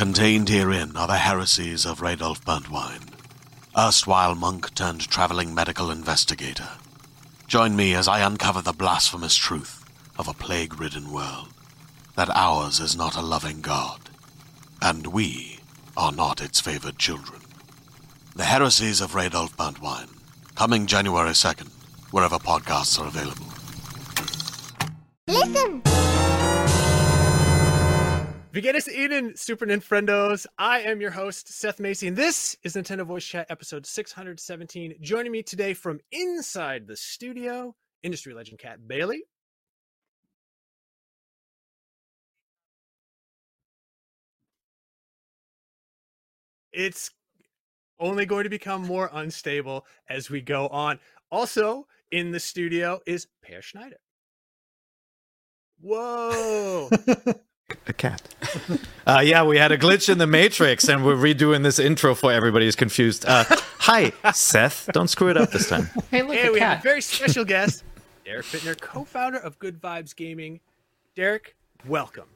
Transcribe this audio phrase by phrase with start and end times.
[0.00, 3.12] Contained herein are the heresies of Radolf Burntwine,
[3.76, 6.70] erstwhile monk turned traveling medical investigator.
[7.46, 9.84] Join me as I uncover the blasphemous truth
[10.18, 11.48] of a plague ridden world
[12.16, 14.08] that ours is not a loving God,
[14.80, 15.60] and we
[15.98, 17.42] are not its favored children.
[18.34, 20.16] The heresies of Radolf Burntwine,
[20.54, 21.68] coming January 2nd,
[22.10, 23.48] wherever podcasts are available.
[25.26, 25.82] Listen!
[28.52, 30.44] Vigenis Eden, Super Nintendos.
[30.58, 34.96] I am your host, Seth Macy, and this is Nintendo Voice Chat episode 617.
[35.00, 39.22] Joining me today from inside the studio, industry legend Kat Bailey.
[46.72, 47.12] It's
[48.00, 50.98] only going to become more unstable as we go on.
[51.30, 54.00] Also, in the studio is Peer Schneider.
[55.80, 56.90] Whoa.
[57.86, 58.22] a cat.
[59.06, 62.32] uh, yeah, we had a glitch in the Matrix, and we're redoing this intro for
[62.32, 63.24] everybody who's confused.
[63.26, 63.44] Uh,
[63.78, 64.88] hi, Seth.
[64.92, 65.88] Don't screw it up this time.
[66.10, 66.68] Hey, look, and a we cat.
[66.76, 67.84] have a very special guest,
[68.24, 70.60] Derrick Bitner, co-founder of Good Vibes Gaming.
[71.14, 71.56] Derrick,
[71.86, 72.28] welcome.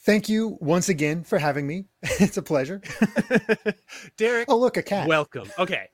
[0.00, 1.84] Thank you once again for having me.
[2.20, 2.80] It's a pleasure.
[4.16, 5.06] Derrick, Oh, look, a cat.
[5.08, 5.50] welcome.
[5.58, 5.88] Okay.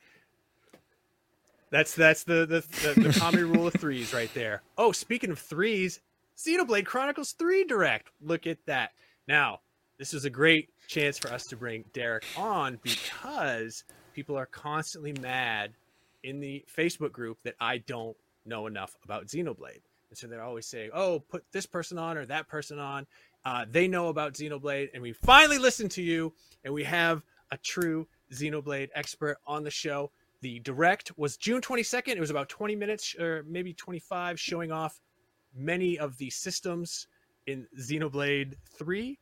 [1.70, 4.62] That's that's the the, the, the comedy rule of threes right there.
[4.78, 6.00] Oh, speaking of threes,
[6.36, 8.08] Xenoblade Chronicles 3 Direct.
[8.20, 8.90] Look at that.
[9.28, 9.60] Now,
[9.98, 15.12] this is a great chance for us to bring Derrick on because people are constantly
[15.12, 15.72] mad
[16.22, 19.82] in the Facebook group that I don't know enough about Xenoblade.
[20.10, 23.06] And so they're always saying, oh, put this person on or that person on.
[23.44, 24.90] Uh, they know about Xenoblade.
[24.92, 26.32] And we finally listened to you,
[26.64, 30.10] and we have a true Xenoblade expert on the show.
[30.40, 32.08] The direct was June 22nd.
[32.08, 35.00] It was about 20 minutes or maybe 25, showing off
[35.54, 37.06] many of the systems
[37.46, 39.18] in Xenoblade 3,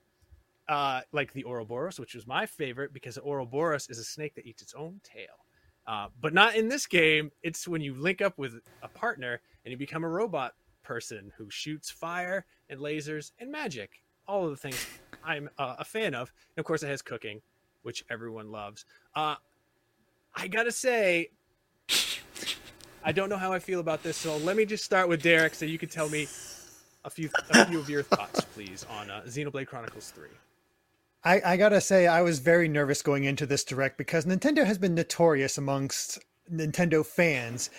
[0.68, 4.62] uh, like the Ouroboros, which was my favorite because Ouroboros is a snake that eats
[4.62, 5.46] its own tail.
[5.86, 7.30] Uh, but not in this game.
[7.42, 11.50] It's when you link up with a partner and you become a robot person who
[11.50, 14.02] shoots fire and lasers and magic.
[14.28, 14.86] All of the things
[15.24, 16.32] I'm uh, a fan of.
[16.56, 17.40] And of course, it has cooking,
[17.82, 18.84] which everyone loves.
[19.14, 19.36] Uh,
[20.34, 21.30] I gotta say,
[23.04, 25.54] I don't know how I feel about this, so let me just start with Derrick,
[25.54, 26.28] so you can tell me
[27.04, 30.28] a few a few of your thoughts, please, on uh, Xenoblade Chronicles Three.
[31.24, 34.78] I, I gotta say, I was very nervous going into this direct because Nintendo has
[34.78, 36.20] been notorious amongst
[36.52, 37.70] Nintendo fans,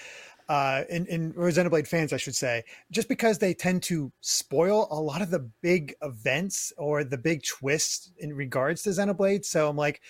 [0.49, 4.99] uh, in, in Xenoblade fans, I should say, just because they tend to spoil a
[4.99, 9.45] lot of the big events or the big twists in regards to Xenoblade.
[9.45, 10.01] So I'm like,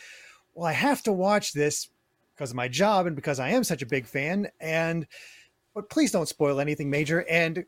[0.56, 1.90] well, I have to watch this
[2.35, 4.49] because of my job and because I am such a big fan.
[4.59, 5.07] And
[5.73, 7.25] but please don't spoil anything major.
[7.29, 7.66] And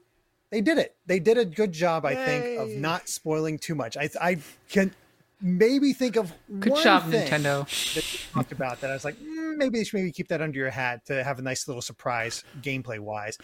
[0.51, 0.95] they did it.
[1.05, 3.97] They did a good job, I think, of not spoiling too much.
[3.97, 4.37] I I
[4.69, 4.93] can
[5.41, 7.65] maybe think of Good one job, thing Nintendo.
[7.93, 10.41] that you talked about that I was like, mm, maybe they should maybe keep that
[10.41, 13.37] under your hat to have a nice little surprise gameplay wise.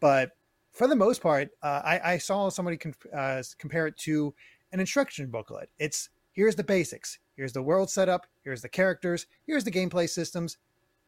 [0.00, 0.32] But
[0.72, 4.34] for the most part, uh, I, I saw somebody con- uh, compare it to
[4.72, 5.68] an instruction booklet.
[5.78, 10.58] It's here's the basics, here's the world setup, here's the characters, here's the gameplay systems.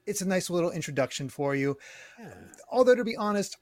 [0.06, 1.76] It's a nice little introduction for you.
[2.70, 3.56] Although to be honest,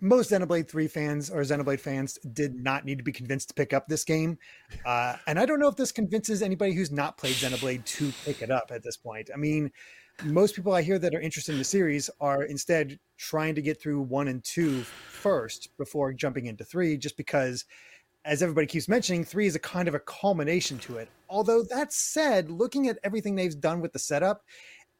[0.00, 3.72] most Xenoblade 3 fans or Xenoblade fans did not need to be convinced to pick
[3.72, 4.38] up this game.
[4.84, 8.42] Uh, and I don't know if this convinces anybody who's not played Xenoblade to pick
[8.42, 9.30] it up at this point.
[9.34, 9.72] I mean,
[10.24, 13.80] most people I hear that are interested in the series are instead trying to get
[13.80, 17.64] through one and two first before jumping into three, just because,
[18.24, 21.08] as everybody keeps mentioning, three is a kind of a culmination to it.
[21.28, 24.44] Although that said, looking at everything they've done with the setup,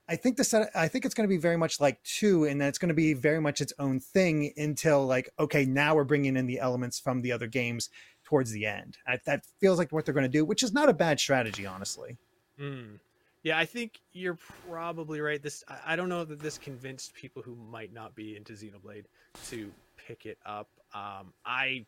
[0.08, 2.60] I think the set, I think it's going to be very much like two, and
[2.60, 6.04] that it's going to be very much its own thing until like, okay, now we're
[6.04, 7.90] bringing in the elements from the other games
[8.24, 8.96] towards the end.
[9.06, 11.66] I, that feels like what they're going to do, which is not a bad strategy,
[11.66, 12.16] honestly.
[12.58, 12.98] Mm.
[13.42, 14.38] Yeah, I think you're
[14.68, 15.42] probably right.
[15.42, 19.04] This I- don't know that this convinced people who might not be into Xenoblade
[19.48, 20.68] to pick it up.
[20.94, 21.86] Um, I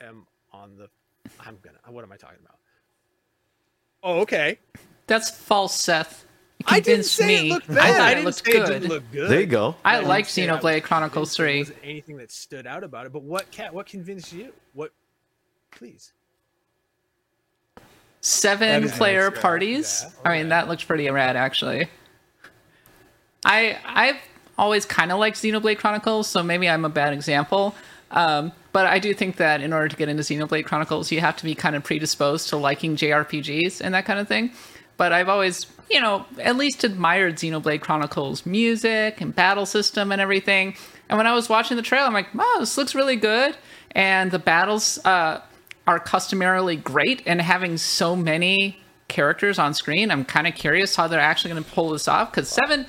[0.00, 0.88] am on the.
[1.40, 1.78] I'm gonna.
[1.88, 2.56] What am I talking about?
[4.02, 4.58] Oh, okay.
[5.06, 6.24] That's false, Seth.
[6.66, 7.50] I didn't convinced say me.
[7.50, 7.92] it looked I bad.
[7.96, 8.62] thought I it didn't looked say good.
[8.62, 9.30] it didn't look good.
[9.30, 9.76] There you go.
[9.84, 11.58] I didn't like say I Xenoblade Chronicles convinced there 3.
[11.58, 13.72] wasn't anything that stood out about it, but what cat?
[13.72, 14.52] What convinced you?
[14.74, 14.92] What?
[15.70, 16.12] Please.
[18.22, 19.42] Seven player nice, yeah.
[19.42, 20.04] parties.
[20.06, 21.88] Yeah, I mean, that looks pretty rad, actually.
[23.44, 24.16] I I've
[24.58, 27.74] always kind of liked Xenoblade Chronicles, so maybe I'm a bad example.
[28.10, 31.36] Um, but I do think that in order to get into Xenoblade Chronicles, you have
[31.36, 34.52] to be kind of predisposed to liking JRPGs and that kind of thing.
[34.96, 40.20] But I've always, you know, at least admired Xenoblade Chronicles music and battle system and
[40.20, 40.76] everything.
[41.08, 43.56] And when I was watching the trailer, I'm like, wow, this looks really good.
[43.92, 45.40] And the battles uh,
[45.86, 47.22] are customarily great.
[47.26, 48.78] And having so many
[49.08, 52.30] characters on screen, I'm kind of curious how they're actually going to pull this off.
[52.30, 52.86] Because seven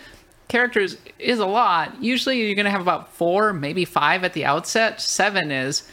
[0.51, 2.03] characters is a lot.
[2.03, 5.01] Usually you're going to have about four, maybe five at the outset.
[5.01, 5.89] Seven is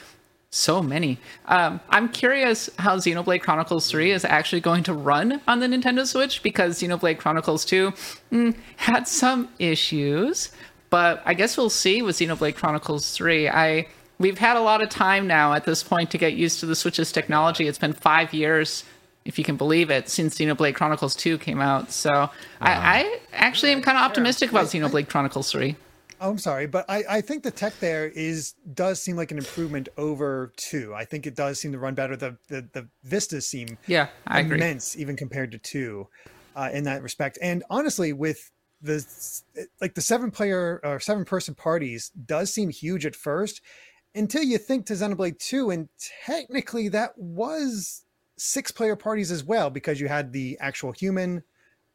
[0.50, 1.18] so many.
[1.46, 6.04] Um, I'm curious how Xenoblade Chronicles 3 is actually going to run on the Nintendo
[6.06, 7.92] Switch because Xenoblade Chronicles 2
[8.32, 10.50] mm, had some issues,
[10.90, 13.48] but I guess we'll see with Xenoblade Chronicles 3.
[13.48, 13.86] I
[14.18, 16.74] we've had a lot of time now at this point to get used to the
[16.74, 17.68] Switch's technology.
[17.68, 18.84] It's been five years,
[19.28, 21.92] if you can believe it, since Xenoblade Chronicles 2 came out.
[21.92, 22.30] So
[22.62, 25.76] I, I actually am kind of optimistic about Xenoblade Chronicles 3.
[26.18, 29.36] Oh, I'm sorry, but I, I think the tech there is does seem like an
[29.38, 30.94] improvement over two.
[30.94, 32.16] I think it does seem to run better.
[32.16, 34.56] The the, the vistas seem Yeah, I agree.
[34.56, 36.08] immense even compared to two
[36.56, 37.38] uh, in that respect.
[37.40, 38.50] And honestly, with
[38.82, 39.04] the
[39.80, 43.60] like the seven player or seven person parties does seem huge at first
[44.14, 45.88] until you think to Xenoblade 2 and
[46.24, 48.04] technically that was
[48.38, 51.42] six player parties as well because you had the actual human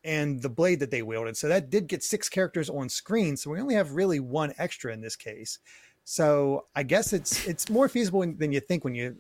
[0.04, 1.38] and the blade that they wielded.
[1.38, 3.38] So that did get six characters on screen.
[3.38, 5.60] So we only have really one extra in this case.
[6.04, 9.16] So I guess it's it's more feasible than you think when you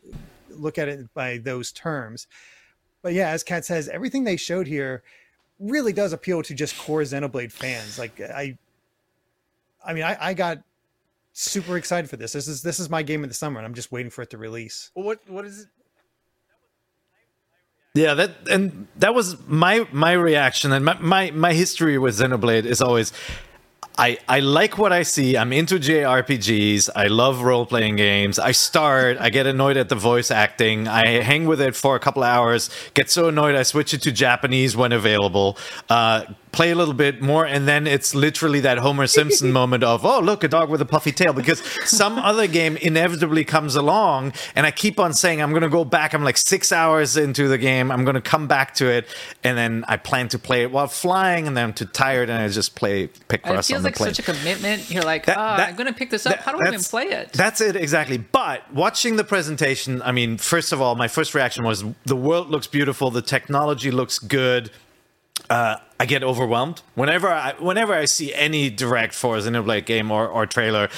[0.50, 2.28] look at it by those terms.
[3.02, 5.04] But yeah, as Kat says, everything they showed here
[5.60, 7.98] really does appeal to just core Xenoblade fans.
[7.98, 8.58] Like I,
[9.86, 10.60] I mean, I, I got
[11.32, 12.34] super excited for this.
[12.34, 14.30] This is this is my game of the summer, and I'm just waiting for it
[14.32, 14.92] to release.
[14.96, 15.30] Well, what?
[15.30, 15.68] What is it?
[17.96, 22.66] Yeah, that and that was my my reaction and my my, my history with Xenoblade
[22.66, 23.14] is always
[23.98, 25.38] I, I like what I see.
[25.38, 26.90] I'm into JRPGs.
[26.96, 28.40] I love role playing games.
[28.40, 30.88] I start, I get annoyed at the voice acting.
[30.88, 34.12] I hang with it for a couple hours, get so annoyed I switch it to
[34.12, 35.58] Japanese when available.
[35.90, 40.06] Uh, play a little bit more, and then it's literally that Homer Simpson moment of,
[40.06, 44.34] oh, look, a dog with a puffy tail, because some other game inevitably comes along,
[44.56, 46.14] and I keep on saying, I'm going to go back.
[46.14, 47.92] I'm like six hours into the game.
[47.92, 49.08] I'm going to come back to it,
[49.44, 52.42] and then I plan to play it while flying, and then I'm too tired, and
[52.42, 54.14] I just play pick And it Picross on the like plane.
[54.14, 54.90] such a commitment.
[54.90, 56.34] You're like, That- oh, that- I'm going to pick this up.
[56.38, 57.34] that- How do I even play it?
[57.34, 58.18] That's it exactly.
[58.18, 62.50] But watching the presentation, I mean, first of all, my first reaction was the world
[62.50, 64.72] looks beautiful, the technology looks good.
[65.50, 70.10] Uh, I get overwhelmed whenever I whenever I see any direct for a Xenoblade game
[70.12, 70.90] or, or trailer.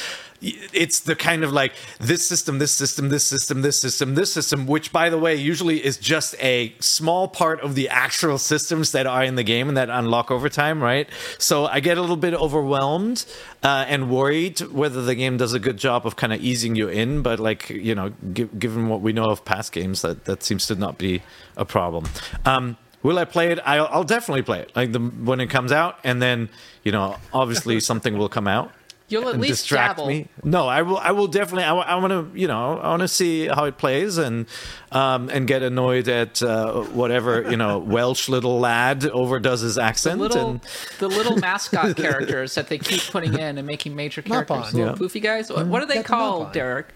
[0.74, 4.68] It's the kind of like this system, this system, this system, this system, this system,
[4.68, 9.07] which by the way usually is just a small part of the actual systems that
[9.07, 11.09] are in the game and that unlock over time, right?
[11.39, 13.25] So I get a little bit overwhelmed
[13.63, 16.89] uh, and worried whether the game does a good job of kind of easing you
[16.89, 17.21] in.
[17.24, 20.68] But like you know, gi- given what we know of past games, that that seems
[20.68, 21.23] to not be
[21.57, 22.06] a problem.
[22.45, 23.59] Um, Will I play it?
[23.64, 24.75] I'll, I'll definitely play it.
[24.75, 26.49] Like the when it comes out, and then
[26.83, 28.71] you know, obviously something will come out
[29.07, 30.07] You'll at and least distract dabble.
[30.07, 30.28] me.
[30.44, 30.97] No, I will.
[30.97, 31.64] I will definitely.
[31.64, 32.40] I, want to.
[32.40, 34.47] You know, I want to see how it plays and
[34.92, 39.83] um, and get annoyed at uh, whatever you know Welsh little lad overdoes his The
[39.83, 40.19] accent.
[40.19, 40.62] little, and
[40.97, 44.74] the little mascot characters that they keep putting in and making major characters, Nopon.
[44.74, 44.94] little Yeah.
[44.95, 45.52] poofy guys.
[45.52, 46.88] What, what are they Got called, Derrick?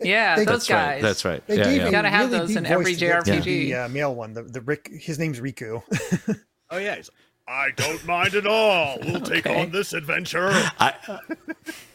[0.00, 0.76] Yeah, They- those that's right.
[0.94, 1.02] guys.
[1.02, 1.46] That's right.
[1.46, 1.88] They Yeah, gave yeah.
[1.88, 3.44] a Gotta have really those in every voice to the- JRPG.
[3.44, 5.82] The uh, male one, the the Rick, his name's Riku.
[6.74, 6.96] Oh yeah.
[7.52, 8.98] He's I don't mind at all.
[9.02, 10.48] We'll take on this adventure.
[10.78, 10.94] I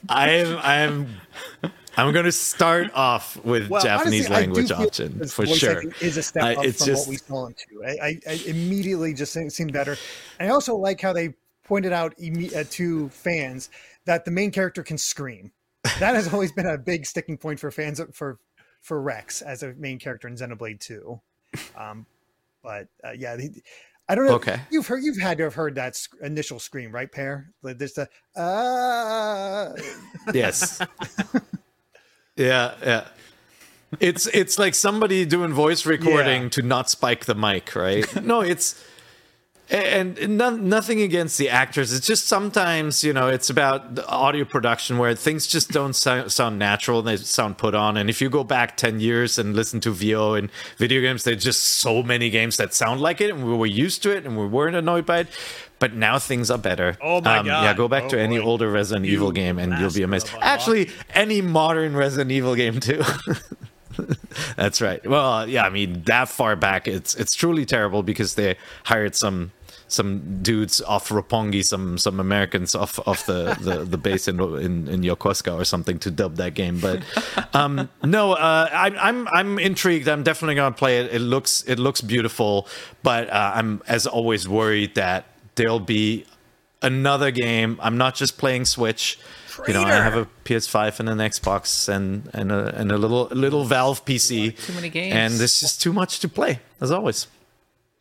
[0.10, 0.58] I am.
[0.60, 1.72] I'm.
[2.00, 5.82] I'm going to start off with Well, Japanese honestly, language feel option for sure.
[6.00, 7.84] Is a step I- up it's from just- what we saw in two.
[7.84, 9.98] I, I, I immediately just seemed better.
[10.40, 11.34] I also like how they
[11.64, 13.72] pointed out uh, to fans
[14.06, 15.52] that the main character can scream.
[16.00, 18.38] That has always been a big sticking point for fans for
[18.84, 21.20] for Rex as a main character in Xenoblade Two.
[21.76, 22.06] Um,
[22.62, 23.50] but uh, yeah, the,
[24.10, 24.36] I don't know.
[24.36, 24.60] Okay.
[24.72, 27.52] You've heard you've had to have heard that sc- initial scream, right, Peer?
[27.62, 29.74] Like there's the ah.
[30.34, 30.82] Yes.
[32.36, 33.08] yeah, yeah.
[34.00, 36.50] It's it's like somebody doing voice recording Yeah.
[36.50, 38.06] to not spike the mic, right?
[38.24, 38.82] no, it's
[39.70, 41.92] and, no, nothing against the actors.
[41.92, 46.32] It's just sometimes, you know, it's about the audio production where things just don't sound,
[46.32, 47.98] sound natural and they sound put on.
[47.98, 51.44] And if you go back 10 years and listen to VO and video games, there's
[51.44, 54.38] just so many games that sound like it and we were used to it and
[54.38, 55.28] we weren't annoyed by it.
[55.80, 56.98] But now things are better.
[57.02, 57.78] Oh my um, Yeah, God.
[57.78, 58.46] go back Oh to any boy.
[58.46, 60.30] older Resident You Evil game and you'll be amazed.
[60.42, 63.04] Actually, any modern Resident Evil game too.
[64.56, 65.06] That's right.
[65.06, 68.56] Well, yeah, I mean that far back, it's it's truly terrible because they
[68.86, 69.52] hired some
[69.88, 74.88] some dudes off Roppongi, some some Americans off off the the, the base in, in
[74.88, 76.80] in Yokosuka or something to dub that game.
[76.80, 77.02] But
[77.54, 80.08] um, no, uh, I'm I'm I'm intrigued.
[80.08, 81.14] I'm definitely gonna play it.
[81.14, 82.68] It looks it looks beautiful,
[83.04, 85.26] but uh, I'm as always worried that
[85.56, 86.26] there'll be
[86.82, 87.80] another game.
[87.82, 89.18] I'm not just playing Switch.
[89.68, 93.26] You know, I have a PS5 and an Xbox and and a and a little
[93.32, 94.56] little Valve PC.
[94.56, 95.16] Too many games.
[95.16, 97.28] And there's just too much to play, as always.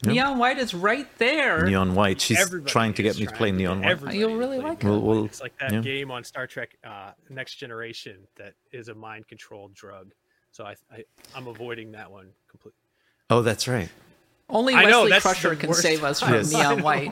[0.04, 1.64] Neon White is right there.
[1.64, 2.20] Neon White.
[2.20, 4.14] She's Everybody trying to is get me to play get Neon White.
[4.14, 4.86] You'll really like it.
[4.86, 5.80] We'll- we'll- it's like that yeah.
[5.80, 10.12] game on Star Trek uh, Next Generation that is a mind controlled drug.
[10.52, 12.78] So I, I I'm avoiding that one completely.
[13.30, 13.88] Oh, that's right.
[14.48, 16.52] Only I Wesley that's Crusher can save us from Yes.
[16.52, 17.10] Neon White.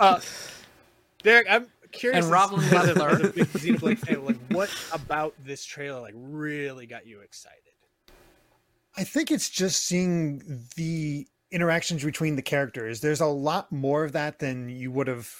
[1.22, 2.24] Derrick, I'm curious.
[2.24, 3.08] And as- Robin as a- Butler.
[3.10, 7.56] as a big Xenoblade fan, like what about this trailer like really got you excited?
[8.96, 13.00] I think it's just seeing the interactions between the characters.
[13.00, 15.32] There's a lot more of that than you would have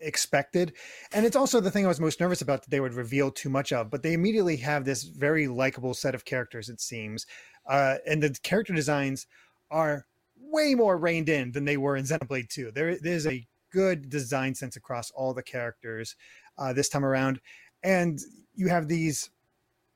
[0.00, 0.72] expected.
[1.12, 3.48] And it's also the thing I was most nervous about that they would reveal too
[3.48, 7.26] much of, but they immediately have this very likable set of characters, it seems.
[7.68, 9.26] Uh, and the character designs
[9.70, 10.06] are
[10.36, 12.72] way more reined in than they were in Xenoblade 2.
[12.72, 16.16] There, there's a good design sense across all the characters
[16.58, 17.40] uh, this time around.
[17.82, 18.20] And
[18.54, 19.30] you have these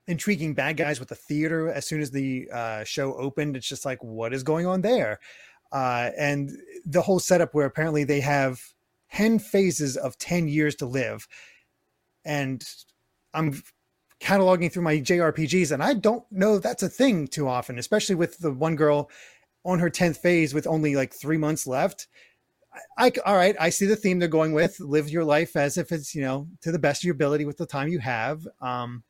[0.06, 3.84] intriguing bad guys with the theater as soon as the uh, show opened it's just
[3.84, 5.18] like what is going on there
[5.72, 6.50] uh, and
[6.84, 8.60] the whole setup where apparently they have
[9.12, 11.26] 10 phases of 10 years to live.
[12.24, 12.64] And
[13.34, 13.62] i'm
[14.18, 18.38] cataloging through my jrpgs and i don't know that's a thing too often especially with
[18.38, 19.10] the one girl
[19.64, 22.06] on her 10th phase with only like three months left.
[22.96, 25.92] I, all right i see the theme they're going with live your life as if
[25.92, 28.46] it's you know to the best of your ability with the time you have.
[28.60, 29.02] Um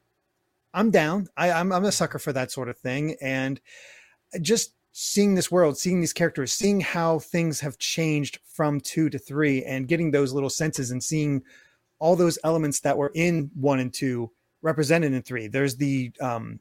[0.76, 1.28] I'm down.
[1.38, 3.58] I, I'm I'm a sucker for that sort of thing, and
[4.42, 9.18] just seeing this world, seeing these characters, seeing how things have changed from two to
[9.18, 11.42] three, and getting those little senses and seeing
[11.98, 14.30] all those elements that were in one and two
[14.62, 15.48] represented in three.
[15.48, 16.60] There's the um,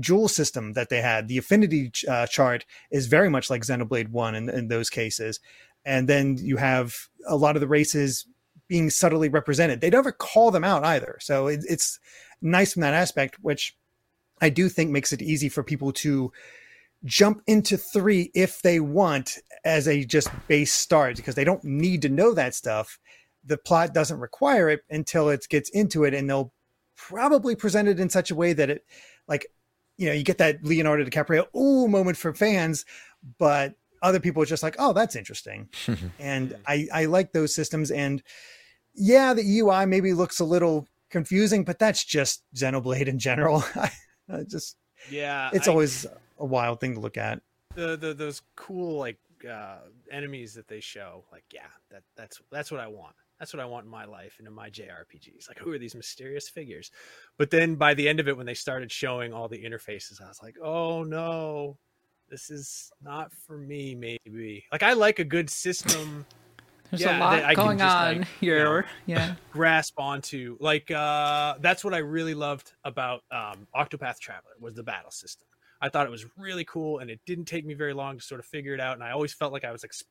[0.00, 1.28] jewel system that they had.
[1.28, 5.38] The affinity uh, chart is very much like Xenoblade One in, in those cases,
[5.84, 6.96] and then you have
[7.28, 8.26] a lot of the races
[8.66, 9.80] being subtly represented.
[9.80, 12.00] They never call them out either, so it, it's
[12.42, 13.76] nice from that aspect, which
[14.40, 16.32] I do think makes it easy for people to
[17.04, 22.02] jump into three if they want as a just base start because they don't need
[22.02, 22.98] to know that stuff.
[23.44, 26.52] The plot doesn't require it until it gets into it, and they'll
[26.96, 28.84] probably present it in such a way that it,
[29.26, 29.46] like,
[29.96, 32.84] you know, you get that Leonardo DiCaprio ooh moment for fans,
[33.38, 35.68] but other people are just like, oh, that's interesting,
[36.18, 38.22] and I I like those systems, and
[38.94, 43.64] yeah, the UI maybe looks a little confusing, but that's just Xenoblade in general.
[43.76, 43.90] I
[44.48, 44.76] just
[45.10, 46.06] Yeah, it's I- always
[46.40, 47.40] a wild thing to look at.
[47.76, 49.18] the, the those cool like
[49.48, 49.78] uh
[50.10, 53.14] enemies that they show like yeah that that's that's what i want.
[53.38, 55.94] That's what i want in my life and in my jrpgs like who are these
[55.94, 56.90] mysterious figures?
[57.38, 60.28] But then by the end of it when they started showing all the interfaces i
[60.28, 61.78] was like oh no
[62.28, 64.64] this is not for me maybe.
[64.72, 66.26] Like i like a good system.
[66.90, 68.84] There's Yeah, a lot that I can going just, on like, here.
[69.06, 69.34] Yeah.
[69.52, 70.56] grasp onto.
[70.60, 75.46] Like uh that's what i really loved about um octopath traveler was the battle system
[75.80, 78.40] i thought it was really cool and it didn't take me very long to sort
[78.40, 80.04] of figure it out and i always felt like i was ex-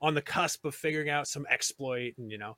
[0.00, 2.56] on the cusp of figuring out some exploit and you know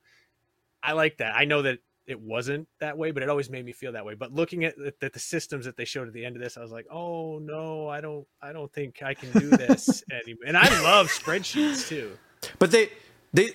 [0.83, 1.35] i like that.
[1.37, 4.15] I know that it wasn't that way but it always made me feel that way.
[4.15, 6.57] But looking at the, at the systems that they showed at the end of this
[6.57, 10.45] i was like oh no i don't i don't think i can do this anymore.
[10.47, 12.17] And i love spreadsheets too.
[12.59, 12.91] But they
[13.33, 13.53] they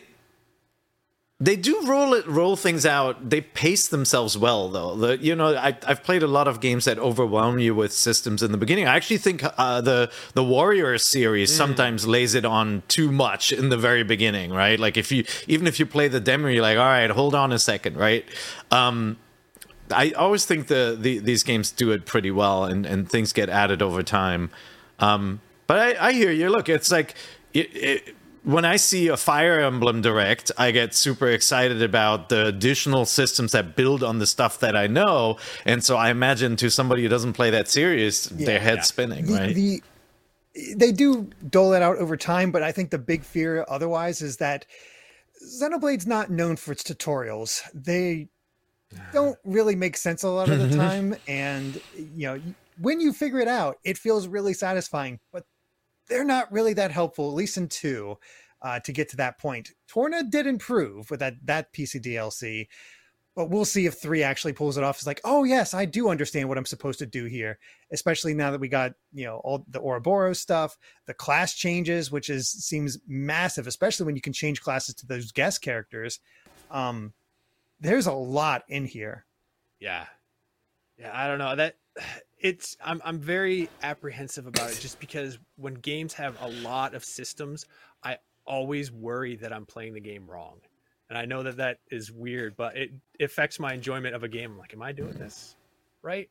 [1.38, 3.30] they do roll it roll things out.
[3.30, 4.96] They pace themselves well though.
[4.96, 8.42] The you know I I've played a lot of games that overwhelm you with systems
[8.42, 8.88] in the beginning.
[8.88, 13.68] I actually think uh, the the Warrior series sometimes lays it on too much in
[13.68, 14.80] the very beginning, right?
[14.80, 17.52] Like if you even if you play the demo, you're like, all right, hold on
[17.52, 18.24] a second, right?
[18.72, 19.18] Um,
[19.92, 23.50] I always think the, the these games do it pretty well, and, and things get
[23.50, 24.52] added over time.
[25.00, 26.50] Um, but I, I hear you.
[26.50, 27.16] Look, it's like
[27.54, 28.15] it, it,
[28.46, 33.52] when I see a Fire Emblem Direct, I get super excited about the additional systems
[33.54, 37.10] that build on the stuff that I know, and so I imagine to somebody who
[37.10, 38.82] doesn't play that series, their head Yeah.
[38.84, 39.56] spinning, the, right?
[39.56, 39.84] the
[40.78, 44.38] they do dole it out over time, but I think the big fear otherwise is
[44.38, 44.66] that
[45.62, 47.62] Xenoblade's not known for its tutorials.
[47.74, 48.30] They
[49.12, 52.40] don't really make sense a lot of the time, and you know
[52.78, 55.20] when you figure it out, it feels really satisfying.
[55.34, 55.46] But
[56.08, 58.18] they're not really that helpful, at least in two,
[58.62, 59.72] uh, to get to that point.
[59.88, 62.68] Torna did improve with that that of DLC,
[63.36, 64.98] but we'll see if three actually pulls it off.
[64.98, 67.60] It's like, oh yes, I do understand what I'm supposed to do here,
[67.92, 72.30] especially now that we got you know all the Ouroboros stuff, the class changes, which
[72.30, 76.20] is seems massive, especially when you can change classes to those guest characters.
[76.72, 77.14] Um,
[77.80, 79.26] there's a lot in here.
[79.80, 80.06] Yeah.
[80.98, 81.56] Yeah, I don't know.
[81.56, 81.76] That
[82.46, 87.04] it's I'm I'm very apprehensive about it just because when games have a lot of
[87.04, 87.66] systems,
[88.04, 90.58] I always worry that I'm playing the game wrong.
[91.10, 94.28] And I know that that is weird, but it, it affects my enjoyment of a
[94.28, 94.52] game.
[94.52, 95.56] I'm like, am I doing this
[96.04, 96.30] right?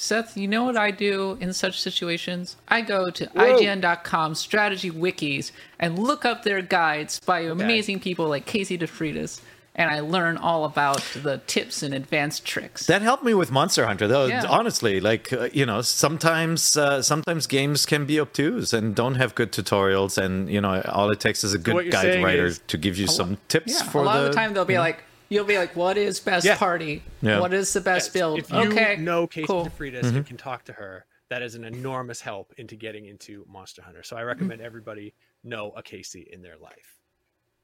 [0.00, 2.56] Seth, you know what I do in such situations?
[2.66, 3.58] I go to Whoa.
[3.58, 9.40] IGN.com strategy wikis and look up their guides by amazing people like Casey DeFreitas,
[9.74, 12.86] and I learn all about the tips and advanced tricks.
[12.86, 14.26] That helped me with Monster Hunter, though.
[14.26, 14.44] Yeah.
[14.48, 19.34] Honestly, like uh, you know, sometimes uh, sometimes games can be obtuse and don't have
[19.34, 22.60] good tutorials, and you know, all it takes is a good you're guide writer is
[22.68, 24.26] to give you some tips yeah, for a lot the.
[24.26, 26.56] of the time they'll be like, you'll be like, what is best Yeah.
[26.56, 27.02] party?
[27.20, 27.40] Yeah.
[27.40, 28.38] What is the best build?
[28.38, 29.66] If you okay, know Casey cool.
[29.66, 33.82] DeFreitas and can talk to her, that is an enormous help into getting into Monster
[33.82, 34.02] Hunter.
[34.02, 36.93] So I recommend everybody know a Casey in their life.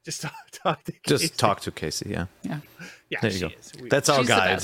[0.05, 1.27] Just talk, talk to Casey.
[1.27, 2.09] Just talk to Casey.
[2.09, 2.59] Yeah, Yeah.
[3.09, 3.51] Yeah, there you she go.
[3.59, 3.73] is.
[3.81, 4.63] We- That's our She's the guide.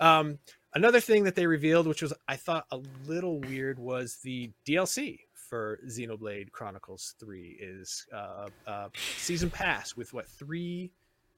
[0.00, 0.38] Um,
[0.74, 5.20] another thing that they revealed, which was I thought a little weird, was the DLC
[5.34, 10.90] for Xenoblade Chronicles Three is uh, uh, season pass with what three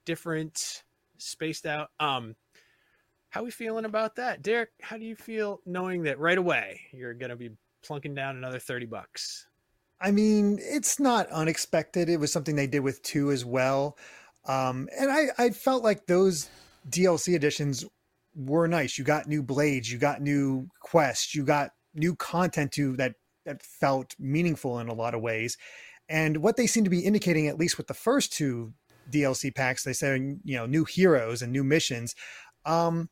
[0.05, 0.85] different
[1.19, 1.91] spaced out.
[2.01, 2.35] Um,
[3.31, 4.71] how are we feeling about that, Derrick?
[4.81, 7.51] How do you feel knowing that right away you're gonna be
[7.85, 9.47] plunking down another thirty bucks?
[10.01, 12.09] I mean, it's not unexpected.
[12.09, 13.97] It was something they did with two as well.
[14.47, 16.49] Um, and I, I felt like those
[16.89, 17.85] DLC editions
[18.35, 18.99] were nice.
[18.99, 23.15] You got new blades, you got new quests, you got new content to that
[23.47, 25.57] that felt meaningful in a lot of ways.
[26.09, 28.73] And what they seem to be indicating, at least with the first two
[29.11, 32.15] DLC packs, they say you know new heroes and new missions.
[32.67, 33.09] Um,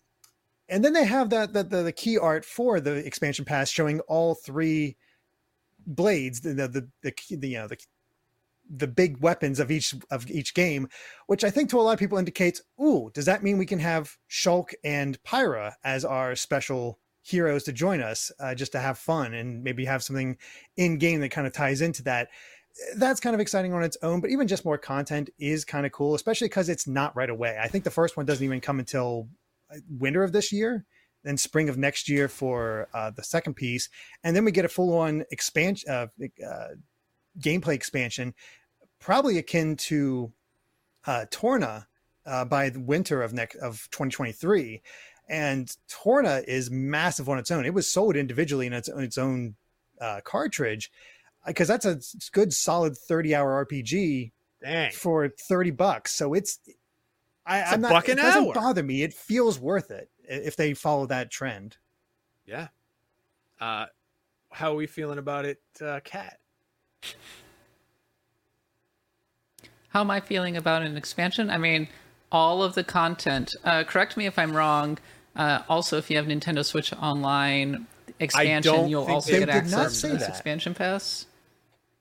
[0.68, 4.01] and then they have that that the, the key art for the expansion pass showing
[4.01, 4.97] all three
[5.87, 7.79] blades, the the the, the, you know the
[8.75, 10.88] the big weapons of each of each game,
[11.27, 13.81] which I think to a lot of people indicates, ooh, does that mean we can
[13.81, 18.99] have Shulk and Pyra as our special heroes to join us, uh, just to have
[18.99, 20.37] fun and maybe have something
[20.77, 22.29] in game that kind of ties into that?
[22.97, 25.92] That's kind of exciting on its own, but even just more content is kind of
[25.92, 27.59] cool, especially because it's not right away.
[27.62, 29.29] I think the first one doesn't even come until
[29.71, 30.87] uh, winter of this year,
[31.22, 33.88] then spring of next year for uh, the second piece,
[34.24, 36.06] and then we get a full-on expansion, uh,
[36.46, 36.68] uh,
[37.38, 38.35] gameplay expansion,
[38.98, 40.32] probably akin to
[41.06, 41.87] uh, Torna
[42.26, 44.82] uh, by the winter of next of 2023.
[45.28, 47.64] And Torna is massive on its own.
[47.64, 49.56] It was sold individually in its, its own
[50.00, 50.90] uh, cartridge
[51.46, 52.00] because that's a
[52.32, 54.32] good solid 30 hour RPG
[54.62, 56.12] Dang, for 30 bucks.
[56.12, 56.58] So it's,
[57.46, 59.02] I, It's a I'm not, it an doesn't bother me.
[59.02, 61.77] It feels worth it if they follow that trend.
[62.47, 62.68] yeah.
[63.61, 63.87] Uh,
[64.51, 66.38] how are we feeling about it, uh, Kat?
[69.90, 71.51] How am I feeling about an expansion?
[71.51, 71.88] I mean,
[72.31, 73.51] all of the content.
[73.64, 74.99] Uh, correct me if I'm wrong.
[75.37, 77.87] Uh, also, if you have Nintendo Switch Online
[78.21, 80.29] expansion, you'll also get access to this that.
[80.31, 81.27] expansion pass.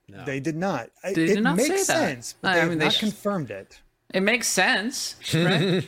[0.07, 0.23] No.
[0.25, 0.89] They did not.
[1.03, 1.85] I- They it did not makes say that.
[1.85, 3.79] sense, but I they have mean, they not sh- confirmed it.
[4.13, 5.87] It makes sense, right?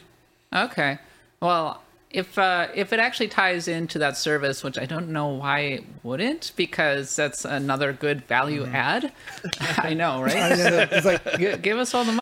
[0.55, 0.99] okay.
[1.41, 1.81] Well,
[2.13, 5.83] if uh, if it actually ties into that service, which I don't know why it
[6.03, 9.11] wouldn't, because that's another good value add.
[9.77, 10.37] I know, Mm-hmm.
[10.37, 10.57] I right?
[10.57, 12.19] know, it's like, G- give us all the money.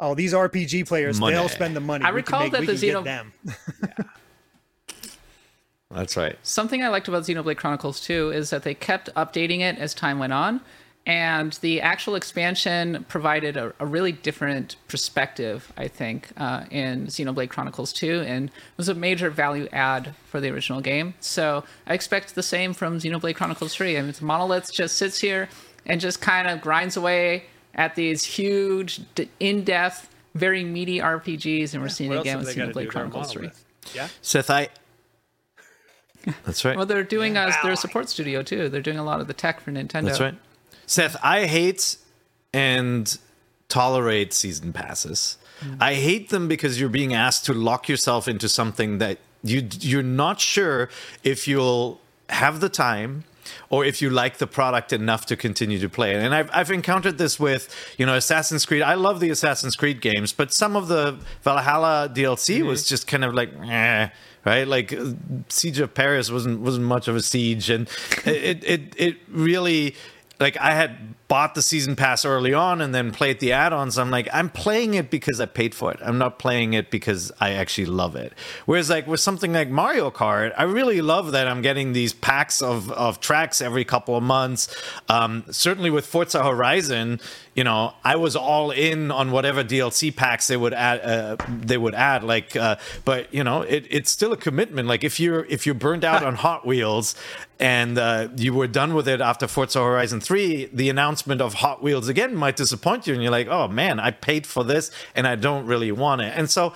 [0.00, 1.34] oh, these RPG players, Money.
[1.34, 2.04] they'll spend the money.
[2.04, 3.32] I We can recall make- that we the can get Xeno- them.
[5.90, 6.38] That's right.
[6.42, 10.18] Something I liked about Xenoblade Chronicles 2 is that they kept updating it as time
[10.18, 10.62] went on,
[11.04, 17.50] and the actual expansion provided a, a really different perspective, I think, uh, in Xenoblade
[17.50, 21.14] Chronicles 2, and was a major value add for the original game.
[21.18, 23.98] So I expect the same from Xenoblade Chronicles 3.
[23.98, 25.48] I mean, Monolith just sits here
[25.86, 31.82] and just kind of grinds away at these huge, d- in-depth, very meaty RPGs, and
[31.82, 32.78] we're seeing What it again with they got to do?
[32.78, 33.50] Xenoblade Chronicles 3.
[33.94, 34.08] Yeah.
[34.20, 34.68] Seth, I.
[36.44, 36.76] That's right.
[36.76, 37.54] Well, they're doing us.
[37.62, 38.68] They're a support studio too.
[38.68, 40.04] They're doing a lot of the tech for Nintendo.
[40.04, 40.34] That's right.
[40.92, 41.96] Seth, I hate
[42.52, 43.18] and
[43.68, 45.38] tolerate season passes.
[45.80, 50.02] I hate them because you're being asked to lock yourself into something that you you're
[50.02, 50.88] not sure
[51.22, 53.22] if you'll have the time
[53.70, 56.16] or if you like the product enough to continue to play it.
[56.16, 57.62] And I've, I've encountered this with,
[57.96, 58.82] you know, Assassin's Creed.
[58.82, 62.66] I love the Assassin's Creed games, but some of the Valhalla DLC Mm-hmm.
[62.66, 64.08] was just kind of like, eh,
[64.44, 64.66] right?
[64.66, 65.12] Like uh,
[65.48, 67.88] Siege of Paris wasn't wasn't much of a siege, and
[68.24, 69.94] it it it really
[70.42, 73.96] like I had bought the season pass early on and then played the add-ons.
[73.96, 75.98] I'm like, I'm playing it because I paid for it.
[76.02, 78.34] I'm not playing it because I actually love it.
[78.66, 82.60] Whereas like with something like Mario Kart, I really love that I'm getting these packs
[82.60, 84.76] of of tracks every couple of months.
[85.08, 87.18] Um, certainly with Forza Horizon,
[87.54, 91.00] you know, I was all in on whatever DLC packs they would add.
[91.00, 94.86] Uh, they would add, like, uh, but you know, it, it's still a commitment.
[94.86, 97.14] Like if you're if you're burned out on Hot Wheels
[97.58, 101.82] and uh, you were done with it after Forza Horizon Three, the announcement of Hot
[101.82, 105.26] Wheels again might disappoint you, and you're like, oh man, I paid for this and
[105.26, 106.32] I don't really want it.
[106.36, 106.72] And so,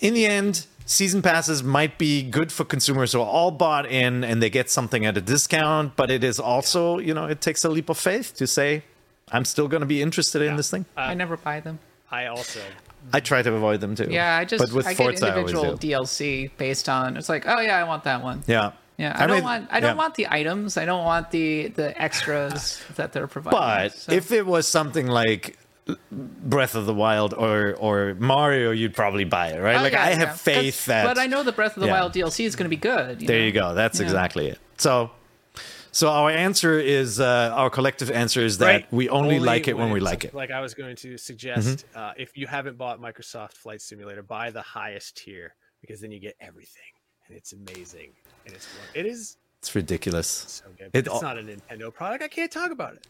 [0.00, 0.66] in the end.
[0.86, 4.68] Season passes might be good for consumers who are all bought in and they get
[4.68, 7.96] something at a discount, but it is also, you know, it takes a leap of
[7.96, 8.82] faith to say,
[9.30, 10.86] I'm still going to be interested in this thing.
[10.96, 11.78] Uh, I never buy them.
[12.10, 12.58] I also
[13.12, 14.08] I try to avoid them too.
[14.10, 15.88] Yeah, I just but with I Forza, get individual do.
[15.88, 18.42] DLC based on it's like, oh yeah, I want that one.
[18.46, 20.02] Yeah, Yeah, I, don't mean, want I don't yeah.
[20.02, 20.76] want the items.
[20.76, 23.58] I don't want the the extras that they're providing.
[23.58, 25.58] But So- if it was something like
[26.12, 29.78] Breath of the Wild or or Mario, you'd probably buy it, right?
[29.78, 30.32] Oh, like yeah, I yeah.
[30.34, 31.04] faith that.
[31.06, 32.00] But I know the Breath of the Yeah.
[32.00, 33.20] Wild DLC is going to be good.
[33.20, 33.44] There know?
[33.46, 33.74] you go.
[33.74, 34.04] That's Yeah.
[34.06, 34.58] exactly it.
[34.76, 35.10] So.
[35.92, 38.92] So our answer is uh, our collective answer is that right.
[38.92, 40.28] we only, like it when we like it.
[40.28, 40.36] Mm-hmm.
[40.36, 44.52] Like I was going to suggest, uh, if you haven't bought Microsoft Flight Simulator, buy
[44.52, 46.92] the highest tier because then you get everything,
[47.26, 48.12] and it's amazing,
[48.52, 48.68] and it is.
[48.94, 49.36] It is.
[49.58, 50.26] It's ridiculous.
[50.26, 50.90] so good.
[50.92, 52.22] It it's not a Nintendo product.
[52.22, 53.06] I can't talk about it.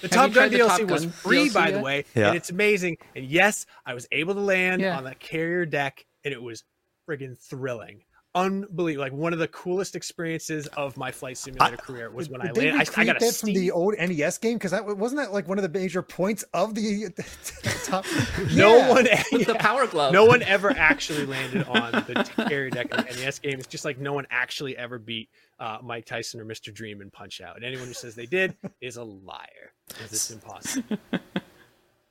[0.00, 2.28] The Top you Gun tried the DLC Top was free, DLC by the way, Yeah.
[2.28, 2.98] and it's amazing.
[3.14, 4.96] And yes, I was able to land Yeah.
[4.96, 6.64] on the carrier deck, and it was
[7.08, 8.02] friggin' thrilling.
[8.34, 9.04] Unbelievable!
[9.04, 12.54] Like one of the coolest experiences of my flight simulator career was when I Did
[12.54, 12.74] they landed.
[12.74, 15.32] I, I recreate got a that from the old NES game because that wasn't that
[15.34, 17.10] like one of the major points of the,
[17.84, 18.06] top.
[18.54, 18.88] No Yeah.
[18.88, 19.54] one, With the.
[19.58, 20.12] Power Glove.
[20.14, 23.58] no one ever actually landed on the carrier deck in the NES game.
[23.58, 25.28] It's just like no one actually ever beat
[25.60, 26.72] uh, Mike Tyson or Mr.
[26.72, 27.56] Dream in Punch Out.
[27.56, 30.96] And anyone who says they did is a liar because it's impossible.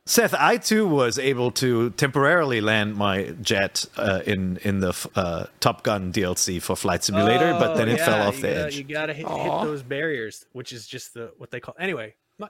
[0.08, 5.46] Seth, I too was able to temporarily land my jet uh, in in the uh,
[5.60, 8.76] Top Gun DLC for Flight Simulator, but then Oh, it fell off the gotta, edge.
[8.78, 12.16] You gotta hit, hit those barriers, which is just the what they call anyway.
[12.40, 12.50] My,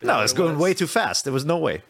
[0.00, 0.62] No, it's it going was?
[0.62, 1.24] way too fast.
[1.24, 1.82] There was no way.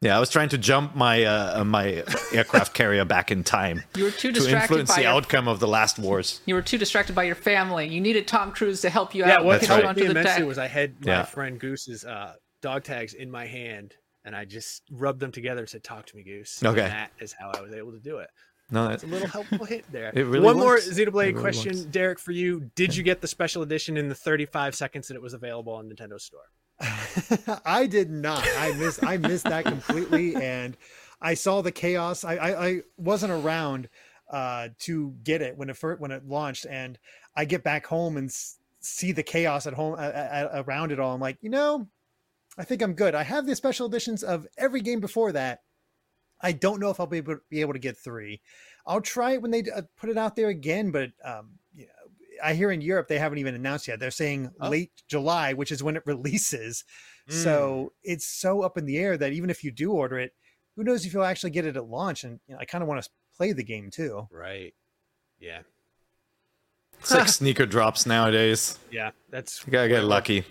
[0.00, 3.82] Yeah, I was trying to jump my uh, uh, my aircraft carrier back in time
[3.96, 6.40] You were too to distracted influence by the your, outcome of the last wars.
[6.46, 7.86] you were too distracted by your family.
[7.86, 9.44] You needed Tom Cruise to help you Yeah, out.
[9.44, 9.82] what That's get right.
[9.84, 10.48] helped onto me the immensely deck.
[10.48, 11.22] was I had my Yeah.
[11.24, 15.68] friend Goose's uh, dog tags in my hand, and I just rubbed them together and
[15.68, 16.80] said, "Talk to me, Goose." And Okay.
[16.88, 18.30] that is how I was able to do it.
[18.70, 20.10] No, that's a little helpful hit there.
[20.14, 20.88] It really One more works.
[20.88, 21.84] Xenoblade really question, works.
[21.84, 22.70] Derrick, for you.
[22.74, 25.90] Did you get the special edition in the 35 seconds that it was available on
[25.90, 26.48] Nintendo Store?
[27.66, 28.42] I did not.
[28.58, 29.04] I missed.
[29.04, 30.76] I missed that completely, and
[31.20, 32.24] I saw the chaos.
[32.24, 33.88] I I, I wasn't around
[34.30, 36.98] uh, to get it when it first, when it launched, and
[37.36, 40.98] I get back home and s- see the chaos at home uh, uh, around it
[40.98, 41.14] all.
[41.14, 41.86] I'm like, you know,
[42.56, 43.14] I think I'm good.
[43.14, 45.60] I have the special editions of every game before that.
[46.40, 48.40] I don't know if I'll be able, be able to get three.
[48.86, 51.92] I'll try it when they uh, put it out there again, but um, you know,
[52.42, 53.98] I hear in Europe they haven't even announced yet.
[53.98, 54.68] They're saying Oh.
[54.68, 56.84] late July, which is when it releases.
[57.30, 57.32] Mm.
[57.32, 60.34] So it's so up in the air that even if you do order it,
[60.76, 62.24] who knows if you'll actually get it at launch?
[62.24, 64.28] And you know, I kind of want to play the game too.
[64.30, 64.74] Right.
[65.40, 65.60] Yeah.
[67.00, 68.78] It's like sneaker drops nowadays.
[68.90, 69.12] Yeah.
[69.30, 70.44] That's You gotta get lucky.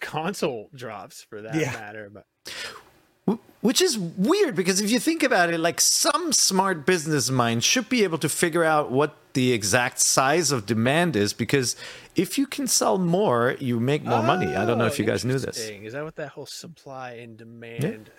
[0.00, 1.72] Console drops for that Yeah.
[1.72, 2.10] matter.
[2.12, 7.64] But Which is weird because if you think about it, like some smart business mind
[7.64, 11.74] should be able to figure out what the exact size of demand is because
[12.14, 14.54] if you can sell more, you make more money.
[14.54, 15.58] I don't know if Oh, you guys knew this.
[15.58, 18.10] Is that what that whole supply and demand?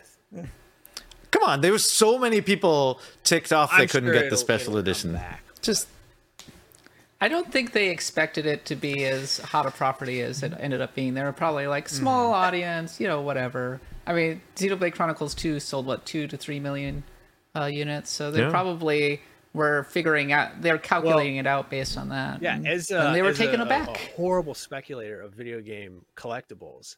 [1.31, 4.37] Come on, there were so many people ticked off they I'm couldn't sure get the
[4.37, 5.13] special edition.
[5.13, 5.43] back.
[5.61, 5.87] Just
[7.19, 10.81] I don't think they expected it to be as hot a property as it ended
[10.81, 11.15] up being.
[11.15, 13.81] They were probably like small audience, you know, whatever.
[14.05, 17.03] I mean, Xenoblade Chronicles 2 sold what two to three million
[17.55, 18.51] uh, units, so they Yeah.
[18.51, 19.21] probably
[19.53, 20.61] were figuring out.
[20.61, 22.41] They're calculating it out based on that.
[22.41, 23.89] Yeah, and, as uh, they were taken a, aback.
[23.89, 26.97] A horrible speculator of video game collectibles.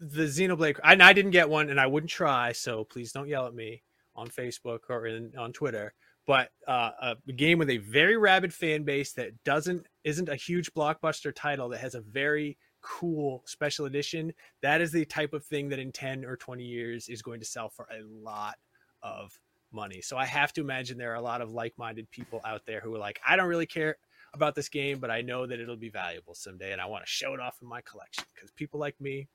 [0.00, 2.52] The Xenoblade, and I didn't get one, and I wouldn't try.
[2.52, 3.82] So please don't yell at me
[4.14, 5.94] on Facebook or in, on Twitter.
[6.28, 10.74] But uh, a game with a very rabid fan base that doesn't isn't a huge
[10.74, 14.34] blockbuster title that has a very cool special edition.
[14.60, 17.46] That is the type of thing that in ten or twenty years is going to
[17.46, 18.56] sell for a lot
[19.02, 19.32] of
[19.72, 20.02] money.
[20.02, 22.94] So I have to imagine there are a lot of like-minded people out there who
[22.94, 23.96] are like, I don't really care
[24.34, 27.10] about this game, but I know that it'll be valuable someday, and I want to
[27.10, 29.28] show it off in my collection because people like me,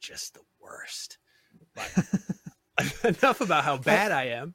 [0.00, 1.18] just the worst.
[1.74, 1.92] But
[3.04, 4.54] enough about how bad I am.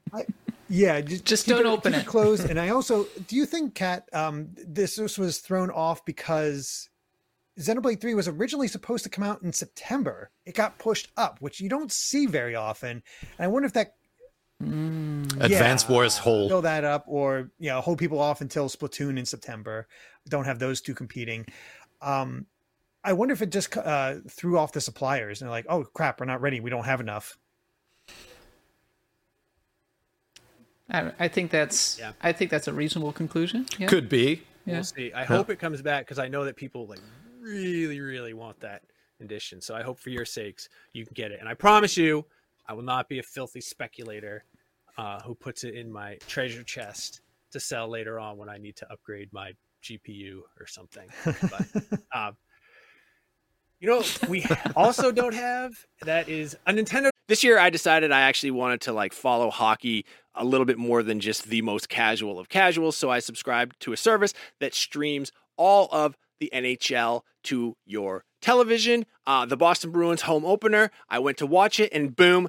[0.68, 2.06] Yeah, just, Just don't open keep it.
[2.06, 2.44] closed.
[2.50, 6.88] and I also, do you think, Kat, um, this, this was thrown off because
[7.58, 10.30] Xenoblade 3 was originally supposed to come out in September?
[10.44, 12.90] It got pushed up, which you don't see very often.
[13.38, 13.94] And I wonder if that
[14.60, 15.90] Advance Yeah.
[15.92, 16.48] Wars whole.
[16.48, 19.86] fill that up or you know hold people off until Splatoon in September.
[20.28, 21.46] Don't have those two competing.
[22.02, 22.46] Um,
[23.04, 26.18] I wonder if it just uh, threw off the suppliers and they're like, "Oh crap,
[26.18, 26.58] we're not ready.
[26.58, 27.38] We don't have enough."
[30.90, 32.12] I, I think that's Yeah.
[32.20, 33.66] I think that's a reasonable conclusion.
[33.78, 33.88] Yeah.
[33.88, 34.42] Could be.
[34.64, 34.74] Yeah.
[34.74, 35.12] We'll see.
[35.12, 37.00] I hope it comes back because I know that people like
[37.40, 38.82] really, really want that
[39.20, 39.60] edition.
[39.60, 41.40] So I hope for your sakes you can get it.
[41.40, 42.24] And I promise you,
[42.66, 44.44] I will not be a filthy speculator
[44.98, 47.22] uh, who puts it in my treasure chest
[47.52, 51.08] to sell later on when I need to upgrade my GPU or something.
[51.24, 52.36] But um,
[53.80, 54.44] you know, we
[54.76, 55.72] also don't have
[56.02, 57.10] that is a Nintendo.
[57.28, 61.02] This year, I decided I actually wanted to like follow hockey a little bit more
[61.02, 62.96] than just the most casual of casuals.
[62.96, 69.04] So I subscribed to a service that streams all of the NHL to your television.
[69.26, 72.48] Uh, the Boston Bruins home opener, I went to watch it, and boom,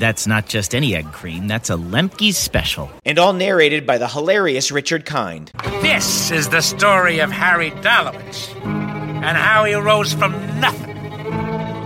[0.00, 2.90] That's not just any egg cream, that's a Lemke's special.
[3.04, 5.52] and all narrated by the hilarious Richard Kind.
[5.82, 10.96] This is the story of Harry Dalowitz and how he rose from nothing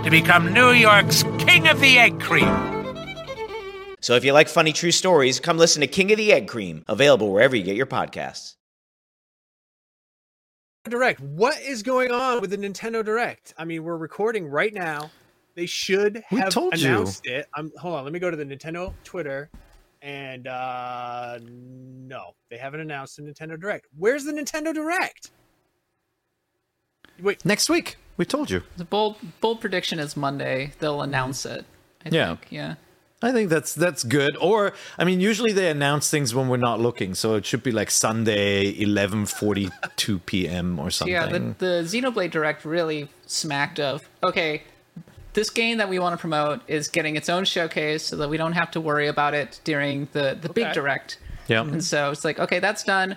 [0.05, 2.47] to become New York's King of the Egg Cream.
[4.01, 6.85] So if you like funny true stories, come listen to King of the Egg Cream,
[6.87, 8.55] available wherever you get your podcasts.
[10.89, 11.19] Direct.
[11.19, 13.55] What is going on with the Nintendo Direct?
[13.59, 15.11] I mean, we're recording right now.
[15.55, 16.89] They should have told you.
[16.89, 17.47] announced it.
[17.55, 18.05] I'm hold on.
[18.05, 19.49] Let me go to the Nintendo Twitter,
[20.03, 23.87] and uh no, they haven't announced the Nintendo Direct.
[23.97, 25.31] Where's the Nintendo Direct?
[27.21, 27.97] Wait, Next week.
[28.17, 28.63] We told you.
[28.77, 30.73] The bold bold prediction is Monday.
[30.79, 31.65] They'll announce it.
[32.05, 32.29] I Yeah.
[32.37, 32.47] think.
[32.51, 32.75] Yeah.
[33.23, 34.37] I think that's that's good.
[34.41, 37.73] Or I mean, usually they announce things when we're not looking, so it should be
[37.73, 40.79] like Sunday, eleven forty two p.m.
[40.79, 41.13] or something.
[41.15, 44.63] Yeah, the, the Xenoblade Direct really smacked of okay.
[45.35, 48.37] This game that we want to promote is getting its own showcase, so that we
[48.37, 51.19] don't have to worry about it during the the big direct.
[51.49, 51.61] Yeah.
[51.63, 53.17] And so it's like, okay, that's done.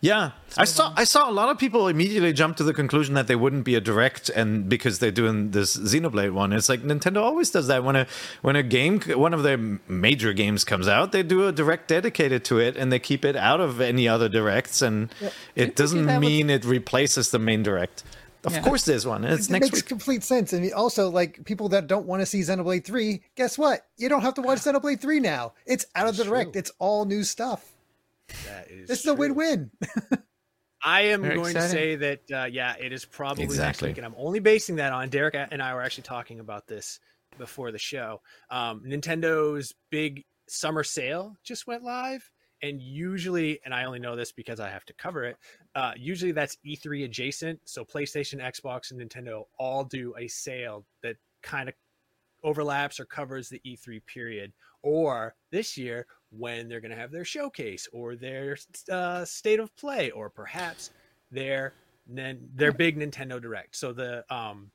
[0.00, 3.28] Yeah, I saw I saw a lot of people immediately jump to the conclusion that
[3.28, 7.18] they wouldn't be a direct, and because they're doing this Xenoblade one, it's like Nintendo
[7.22, 8.06] always does that when a
[8.40, 12.44] when a game one of their major games comes out, they do a direct dedicated
[12.46, 15.14] to it, and they keep it out of any other directs, and
[15.54, 18.02] it doesn't that with- mean it replaces the main direct.
[18.44, 18.62] Of Yeah.
[18.62, 19.24] course, there's one.
[19.24, 19.86] It's it next makes week.
[19.86, 20.52] complete sense.
[20.52, 23.86] And also, like people that don't want to see Xenoblade 3, guess what?
[23.96, 25.54] You don't have to watch Xenoblade 3 now.
[25.66, 26.56] It's out of the direct.
[26.56, 27.70] It's all new stuff.
[28.46, 29.70] That is This is a win-win.
[30.84, 34.04] I am Very going to say that uh, yeah, it is probably next week, and
[34.06, 36.98] I'm only basing that on Derrick and I were actually talking about this
[37.38, 38.20] before the show.
[38.50, 42.28] Um, Nintendo's big summer sale just went live,
[42.62, 45.36] and usually, and I only know this because I have to cover it.
[45.74, 51.16] Uh, usually, that's E3 adjacent, so PlayStation, Xbox, and Nintendo all do a sale that
[51.42, 51.74] kind of
[52.44, 54.52] overlaps or covers the E3 period.
[54.82, 58.56] Or this year, when they're going to have their showcase or their
[58.90, 60.90] uh, state of play, or perhaps
[61.30, 61.74] their
[62.06, 63.76] their big Nintendo Direct.
[63.76, 64.70] So the um,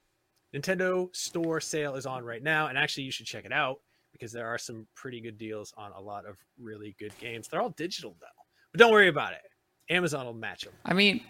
[0.56, 3.80] Nintendo Store sale is on right now, and actually, you should check it out
[4.18, 7.48] because there are some pretty good deals on a lot of really good games.
[7.48, 8.28] They're all digital though,
[8.72, 9.42] but don't worry about it.
[9.90, 10.74] Amazon will match them.
[10.86, 11.22] I mean,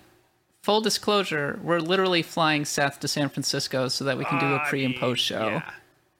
[0.63, 4.55] full disclosure, we're literally flying Seth to San Francisco so that we can do a
[4.57, 5.71] ah, pre and post show yeah.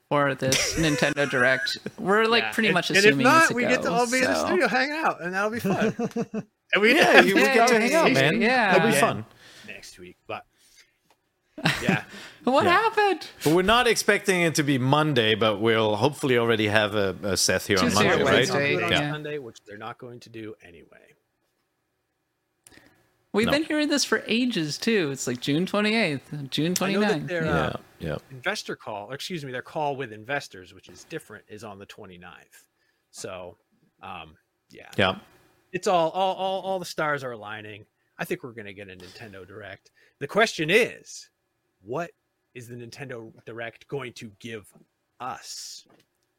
[0.10, 1.78] for this Nintendo Direct.
[1.98, 2.52] We're like Yeah.
[2.54, 4.20] pretty And- much and assuming if not, it's a we go, get to all be
[4.20, 5.96] in the studio hanging out, and that'll be fun.
[6.74, 8.42] and we Yeah, you- we get to hang out, man.
[8.42, 8.74] Yeah.
[8.74, 9.00] That'll be Yeah.
[9.02, 9.26] fun.
[9.68, 10.46] next week, but
[11.82, 12.04] yeah,
[12.54, 12.72] What Yeah.
[12.72, 13.28] happened?
[13.44, 17.36] But we're not expecting it to be Monday, but we'll hopefully already have a, a
[17.38, 18.34] Seth here on Tuesday or Monday, right?
[18.34, 19.12] Wednesday, on yeah.
[19.12, 21.14] Sunday, which they're not going to do anyway.
[23.34, 23.52] We've No.
[23.52, 25.12] been hearing this for ages too.
[25.12, 27.28] It's like June 28th, June I know that 29th.
[27.28, 28.18] their Yeah, uh, yeah.
[28.32, 31.86] investor call, or excuse me, their call with investors, which is different, is on the
[31.86, 32.64] 29th.
[33.12, 33.58] So,
[34.02, 34.38] um,
[34.70, 35.20] yeah, Yeah.
[35.74, 37.86] it's all, all, all, all the stars are aligning.
[38.18, 39.92] I think we're going to get a Nintendo Direct.
[40.20, 41.30] The question is,
[41.82, 42.10] what
[42.58, 44.68] is the Nintendo Direct going to give
[45.20, 45.86] us?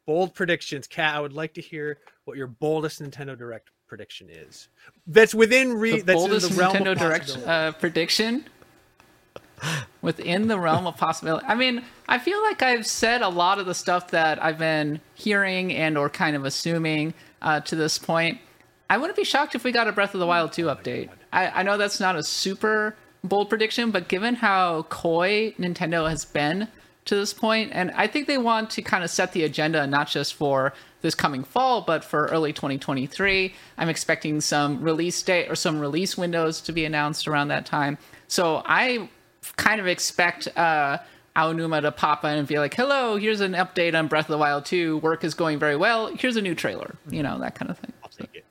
[0.05, 1.15] Bold predictions, Kat.
[1.15, 4.67] I would like to hear what your boldest Nintendo Direct prediction is.
[5.07, 5.91] That's within re.
[5.91, 7.51] the that's boldest in the realm Nintendo of Direct possibility.
[7.51, 8.45] uh, prediction
[10.01, 11.45] within the realm of possibility.
[11.47, 14.99] I mean, I feel like I've said a lot of the stuff that I've been
[15.13, 18.39] hearing and or kind of assuming uh, to this point.
[18.89, 21.09] I wouldn't be shocked if we got a Breath of the Wild 2 update.
[21.31, 26.25] I, I know that's not a super bold prediction, but given how coy Nintendo has
[26.25, 26.67] been
[27.05, 30.07] to this point, and I think they want to kind of set the agenda not
[30.07, 33.53] just for this coming fall, but for early 2023.
[33.77, 37.97] I'm expecting some release date or some release windows to be announced around that time.
[38.27, 39.09] So I
[39.55, 40.99] kind of expect uh,
[41.35, 44.37] Aonuma to pop in and be like, "Hello, here's an update on Breath of the
[44.37, 44.97] Wild 2.
[44.97, 46.07] Work is going very well.
[46.07, 47.93] Here's a new trailer." You know that kind of thing.
[48.03, 48.45] I'll take it.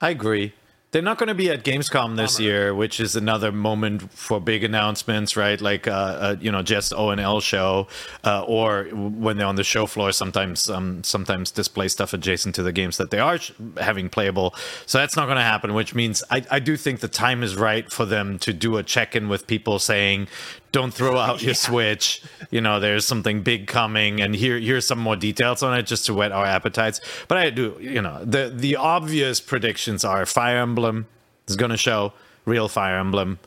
[0.00, 0.52] I agree.
[0.94, 4.62] They're not going to be at Gamescom this year, which is another moment for big
[4.62, 5.60] announcements, right?
[5.60, 7.88] Like, uh, uh, you know, just O and L show,
[8.22, 12.62] uh, or when they're on the show floor, sometimes, um, sometimes display stuff adjacent to
[12.62, 14.54] the games that they are sh- having playable.
[14.86, 15.74] So that's not going to happen.
[15.74, 18.84] Which means I, I do think the time is right for them to do a
[18.84, 20.28] check-in with people, saying,
[20.74, 22.20] "Don't throw out your Switch.
[22.50, 26.04] You know, there's something big coming, and here here's some more details on it, just
[26.06, 30.58] to whet our appetites." But I do, you know, the the obvious predictions are Fire
[30.58, 31.06] Emblem
[31.46, 32.12] is going to show
[32.44, 33.38] real Fire Emblem,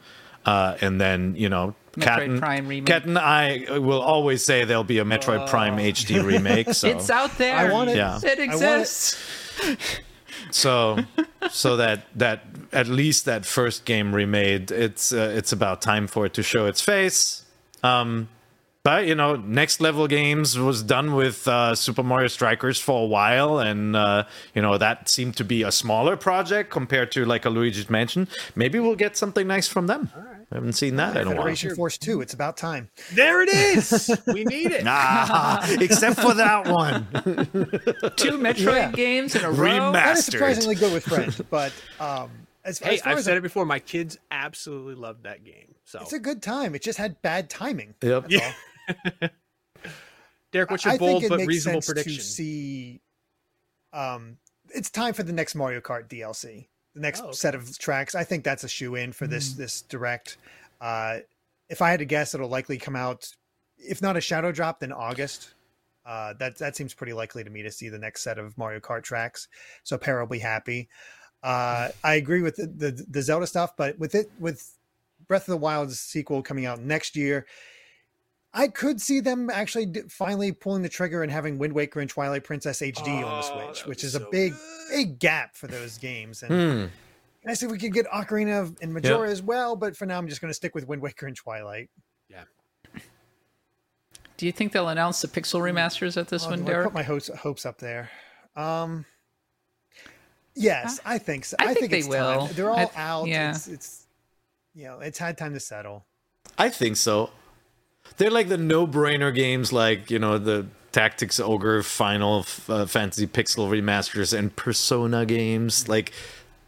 [0.46, 1.76] uh, and then you know.
[2.00, 2.86] Kat Metroid and, Prime remake.
[2.86, 6.72] Kat and I will always say there'll be a Metroid Prime HD remake.
[6.76, 7.56] So It's out there.
[7.56, 7.98] I want it.
[7.98, 8.18] Yeah.
[8.18, 8.44] It I want it.
[8.44, 9.18] exists.
[10.52, 11.00] so
[11.50, 16.26] so that that at least that first game remade it's uh, it's about time for
[16.26, 17.46] it to show its face.
[17.84, 18.30] Um
[18.84, 23.06] but you know next level games was done with uh, super mario strikers for a
[23.06, 24.24] while and uh,
[24.56, 28.28] you know that seemed to be a smaller project compared to like a luigi's mansion.
[28.56, 30.10] Maybe we'll get something nice from them
[30.52, 32.90] i haven't seen that in a while Federation Force 2, it's about time.
[33.14, 34.10] There it is.
[34.28, 34.84] we need it.
[34.88, 37.06] ah, except for that one
[38.16, 38.92] Two Metroid Yeah.
[38.92, 39.68] games in a row.
[39.68, 39.94] Remastered.
[39.94, 42.30] That is surprisingly good with friends, but um,
[42.64, 43.66] as, Hey, as far I've as said a- it before.
[43.66, 45.76] My kids absolutely loved that game.
[45.84, 46.76] So, it's a good time.
[46.76, 47.94] It just had bad timing.
[48.02, 48.54] yep yeah.
[50.52, 52.20] Derrick, what's your I bold think it but makes reasonable sense prediction?
[52.20, 53.02] to see.
[53.94, 54.38] Um,
[54.74, 56.68] it's time for the next Mario Kart DLC.
[56.98, 57.34] The next Oh, okay.
[57.36, 58.16] set of tracks.
[58.16, 59.58] I think that's a shoe in for this Mm.
[59.58, 60.38] this direct.
[60.82, 61.20] Uh,
[61.70, 63.30] if I had to guess, it'll likely come out,
[63.78, 65.54] if not a shadow drop, then August.
[66.06, 68.80] Uh, that that seems pretty likely to me to see the next set of Mario
[68.80, 69.48] Kart tracks.
[69.84, 70.90] So Peer will be happy.
[71.44, 74.74] Uh, I agree with the, the the Zelda stuff, but with it with
[75.28, 77.46] Breath of the Wild's sequel coming out next year,
[78.54, 82.10] I could see them actually d- finally pulling the trigger and having Wind Waker and
[82.10, 84.54] Twilight Princess HD on the Switch, which is a big
[84.90, 86.44] big gap for those games.
[86.44, 86.92] And
[87.44, 87.50] Hmm.
[87.50, 90.28] I said we could get Ocarina of, and Majora as well, but for now I'm
[90.28, 91.90] just going to stick with Wind Waker and Twilight.
[92.30, 92.44] Yeah.
[94.38, 96.86] Do you think they'll announce the pixel remasters at this Oh, one, do I Derrick?
[96.88, 98.10] put my hopes, hopes up there.
[98.56, 99.06] Um,
[100.56, 101.56] yes, I think so.
[101.60, 102.48] I think they it's will.
[102.48, 102.56] Time.
[102.56, 103.28] They're all I- out.
[103.28, 103.52] yeah.
[103.52, 104.06] It's, it's
[104.76, 106.06] you know, it's had time to settle.
[106.58, 107.30] I think so.
[108.18, 113.70] They're like the no-brainer games, like you know the Tactics Ogre, Final uh, Fantasy Pixel
[113.70, 115.88] remasters, and Persona games.
[115.88, 116.12] Like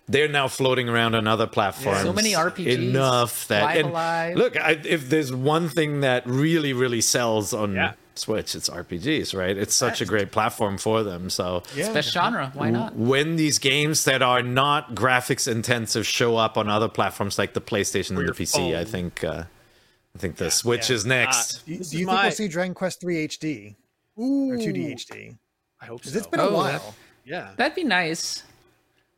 [0.08, 2.02] they're now floating around on other platforms.
[2.02, 7.02] So many RPGs, Enough that and look, I, if there's one thing that really, really
[7.02, 7.94] sells on Yeah.
[8.16, 9.56] Switch, it's RPGs, right?
[9.56, 11.30] It's such a great platform for them.
[11.30, 12.52] So It's best genre.
[12.54, 12.94] Why not?
[12.96, 17.62] when these games that are not graphics intensive show up on other platforms like the
[17.62, 19.44] PlayStation and the your PC, I think uh,
[20.16, 20.96] I think the Switch yeah.
[20.96, 21.66] is uh, next.
[21.66, 23.76] Do you, do is you think we'll see Dragon Quest 3 HD
[24.16, 25.38] or 2D HD?
[25.82, 26.18] I hope so.
[26.18, 26.72] it's been a Oh, while.
[26.72, 26.94] that-
[27.26, 27.52] yeah.
[27.58, 28.44] That'd be nice.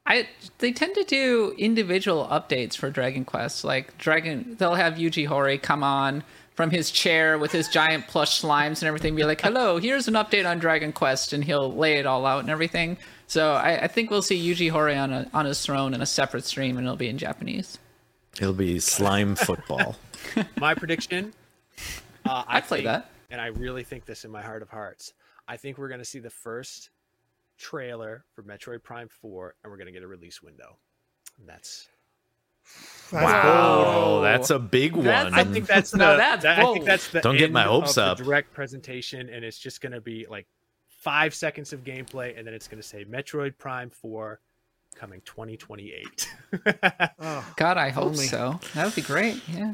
[0.06, 0.28] I
[0.58, 3.64] they tend to do individual updates for Dragon Quest.
[3.64, 6.24] Like Dragon, they'll have Yuji Horii come on
[6.56, 10.16] from his chair with his giant plush slimes and everything, be like, "Hello, here's an
[10.16, 12.98] update on Dragon Quest," and he'll lay it all out and everything.
[13.28, 16.06] So I, I think we'll see Yuji Horii on a, on his throne in a
[16.06, 17.78] separate stream, and it'll be in Japanese.
[18.40, 19.96] It'll be slime football.
[20.60, 21.34] My prediction.
[22.26, 23.10] Uh, I I'd play think- that.
[23.30, 25.14] and I really think this in my heart of hearts.
[25.48, 26.90] I think we're going to see the first
[27.58, 30.78] trailer for Metroid Prime 4, and we're going to get a release window.
[31.40, 31.88] And that's.
[33.12, 34.24] wow, bold.
[34.26, 35.06] that's a big one.
[35.06, 35.98] That's- I think that's the.
[35.98, 37.22] Now that's that- I think that's the.
[37.22, 38.18] Don't get my hopes up.
[38.18, 40.48] Direct presentation, and it's just going to be like
[40.88, 44.40] five seconds of gameplay, and then it's going to say Metroid Prime 4
[44.96, 46.28] coming 2028.
[47.24, 48.26] Oh, God, I hope only.
[48.26, 48.60] so.
[48.74, 49.42] That would be great.
[49.48, 49.74] Yeah.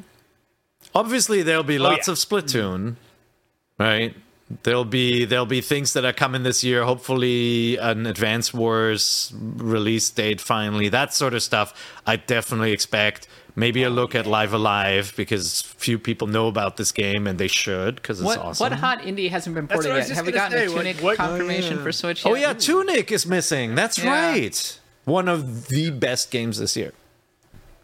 [0.95, 2.13] Obviously, there'll be oh, lots yeah.
[2.13, 3.83] of Splatoon, mm-hmm.
[3.83, 4.15] right?
[4.63, 6.85] There'll be there'll be things that are coming this year.
[6.85, 10.87] Hopefully, an Advance Wars release date finally.
[10.87, 11.73] That sort of stuff.
[12.05, 13.27] I definitely expect.
[13.57, 17.47] Maybe a look at Live Alive because few people know about this game and they
[17.47, 18.65] should because it's What awesome.
[18.65, 20.15] what hot indie hasn't been ported what I was yet?
[20.15, 21.83] Have we gotten say, a Tunic what- confirmation yeah.
[21.83, 22.45] for Switch oh, yet?
[22.45, 23.73] oh yeah, Tunic is missing.
[23.73, 24.29] That's Yeah.
[24.29, 24.79] right.
[25.05, 26.93] One of the best games this year.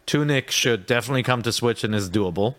[0.05, 2.53] Tunic should definitely come to Switch and is doable.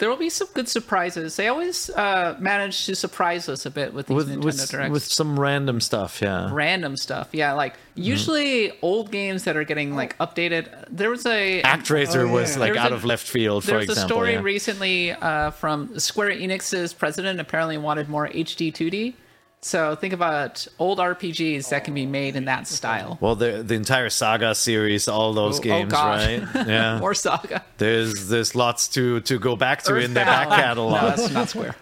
[0.00, 1.36] There will be some good surprises.
[1.36, 4.90] They always uh, manage to surprise us a bit with these With Nintendo with, Directs.
[4.92, 6.48] with some random stuff, yeah.
[6.52, 7.52] Random stuff, yeah.
[7.52, 10.68] Like usually old games that are getting like updated.
[10.90, 13.90] There was a ActRaiser Oh, was like was out a- of left field, for There's
[13.90, 14.40] a story yeah.
[14.40, 19.14] recently uh, from Square Enix's president apparently wanted more HD 2D.
[19.62, 23.18] So think about old RPGs that can be made in that style.
[23.20, 26.26] well, the the entire Saga series, all those Oh- oh, games, gosh.
[26.26, 26.48] right?
[26.66, 26.98] Yeah.
[26.98, 27.62] More Saga.
[27.76, 31.02] there's there's lots to to go back to in their back catalog.
[31.02, 31.76] No, that's not Square.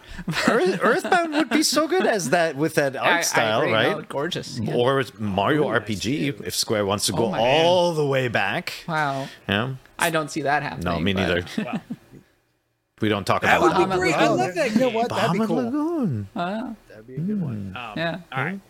[0.48, 3.72] Earth, Earthbound would be so good as that with that art I- I style, agree.
[3.72, 3.96] right?
[3.96, 4.58] No, gorgeous.
[4.58, 4.74] yeah.
[4.74, 8.72] Or Mario RPG if Square wants to oh, go Oh, my all the way back.
[8.88, 9.28] Wow.
[9.48, 9.74] Yeah.
[10.00, 10.84] I don't see that happening.
[10.92, 11.80] No, me but- neither.
[13.00, 13.78] We don't talk That about that.
[13.78, 14.14] would be Bahamut great.
[14.14, 14.94] I love that you know game.
[14.94, 15.08] what?
[15.10, 15.56] That'd be Bahamut cool.
[15.56, 16.28] Lagoon.
[16.34, 17.74] That'd be a good one.
[17.76, 18.20] Um, Yeah.
[18.32, 18.60] All right.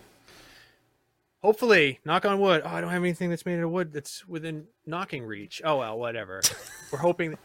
[1.42, 2.62] Hopefully, knock on wood.
[2.64, 5.62] Oh, I don't have anything that's made out of wood that's within knocking reach.
[5.64, 6.42] Oh well, whatever.
[6.92, 7.38] We're hoping.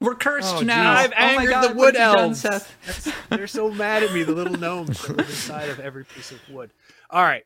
[0.00, 0.92] We're cursed Oh, now.
[0.92, 2.52] I've oh angered God, the wood have you done,
[2.84, 3.12] elves.
[3.30, 6.38] They're so mad at me, the little gnomes that live inside of every piece of
[6.50, 6.70] wood.
[7.10, 7.44] All right.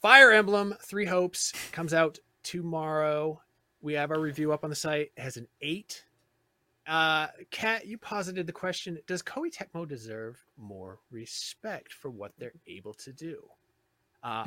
[0.00, 3.40] Fire Emblem Three Hopes comes out tomorrow.
[3.80, 5.12] We have our review up on the site.
[5.16, 6.04] It has an eight.
[6.86, 12.52] Uh, Kat, you posited the question: Does Koei Tecmo deserve more respect for what they're
[12.66, 13.42] able to do?
[14.22, 14.44] Uh,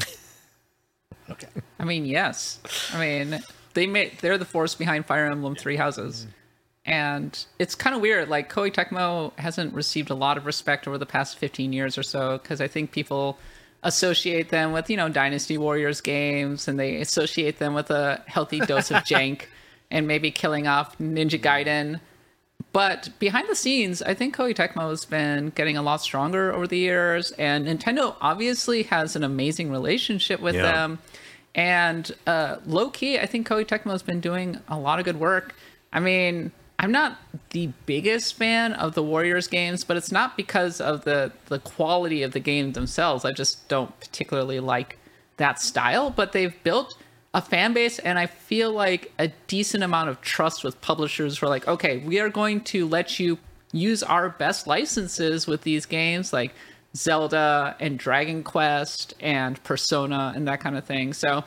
[1.29, 1.47] okay.
[1.79, 2.59] I mean, yes.
[2.93, 3.39] I mean,
[3.73, 6.27] they made they're the force behind Fire Emblem Three Houses,
[6.86, 8.27] and it's kind of weird.
[8.27, 12.03] Like Koei Tecmo hasn't received a lot of respect over the past fifteen years or
[12.03, 13.38] so because I think people
[13.83, 18.59] associate them with you know Dynasty Warriors games, and they associate them with a healthy
[18.59, 19.43] dose of jank,
[19.89, 22.01] and maybe killing off Ninja Gaiden.
[22.76, 26.67] But behind the scenes, I think Koei Tecmo has been getting a lot stronger over
[26.67, 30.63] the years, and Nintendo obviously has an amazing relationship with Yeah.
[30.63, 30.99] them.
[31.55, 35.21] And uh, low key, I think Koei Tecmo has been doing a lot of good
[35.21, 35.55] work.
[35.93, 37.17] I mean, I'm not
[37.51, 42.23] the biggest fan of the Warriors games, but it's not because of the the quality
[42.23, 43.23] of the game themselves.
[43.23, 44.97] I just don't particularly like
[45.38, 46.09] that style.
[46.09, 46.97] But they've built
[47.36, 51.49] a fan base, and I feel like a decent amount of trust with publishers are
[51.49, 53.38] like, okay, we are going to let you
[53.73, 56.53] use our best licenses with these games, like
[56.95, 61.11] Zelda and Dragon Quest and Persona and that kind of thing.
[61.11, 61.43] So,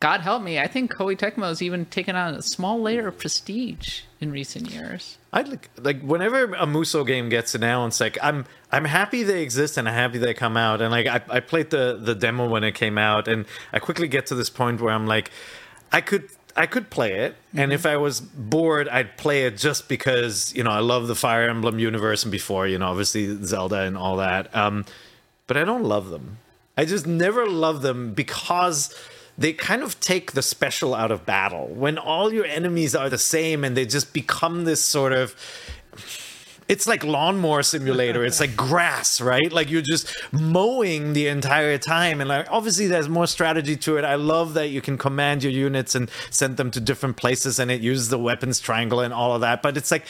[0.00, 3.16] God help me, I think Koei Tecmo has even taken on a small layer of
[3.16, 5.18] prestige in recent years.
[5.32, 9.78] I like like whenever a Musou game gets announced, like I'm I'm happy they exist
[9.78, 10.82] and I'm happy they come out.
[10.82, 14.08] And like I, I played the the demo when it came out, and I quickly
[14.08, 15.30] get to this point where I'm like,
[15.90, 19.88] I could I could play it, and if I was bored, I'd play it just
[19.88, 23.80] because you know I love the Fire Emblem universe, and before you know obviously Zelda
[23.80, 24.54] and all that.
[24.54, 24.84] Um,
[25.46, 26.38] but I don't love them.
[26.76, 28.94] I just never love them because
[29.38, 31.68] they kind of take the special out of battle.
[31.68, 35.34] When all your enemies are the same and they just become this sort of
[36.72, 38.24] it's like lawnmower simulator.
[38.24, 39.52] It's like grass right?
[39.52, 42.22] Like you're just mowing the entire time.
[42.22, 44.06] And like obviously there's more strategy to it.
[44.06, 47.70] I love that you can command your units and send them to different places and
[47.70, 49.60] it uses the weapons triangle and all of that.
[49.60, 50.06] But it's like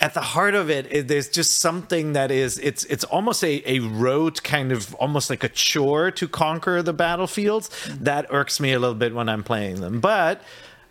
[0.00, 3.62] at the heart of it, it there's just something that is it's it's almost a,
[3.70, 7.68] a road kind of almost like a chore to conquer the battlefields.
[8.00, 10.00] That irks me a little bit when i'm playing them.
[10.00, 10.40] But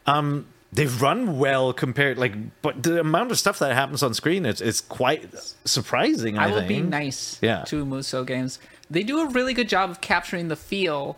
[0.06, 0.46] um
[0.76, 4.62] they run well compared like but the amount of stuff that happens on screen it's
[4.62, 5.24] is quite
[5.66, 6.70] surprising i, I will think.
[6.70, 7.64] be nice Yeah.
[7.68, 8.60] to Musou games.
[8.90, 11.18] They do a really good job of capturing the feel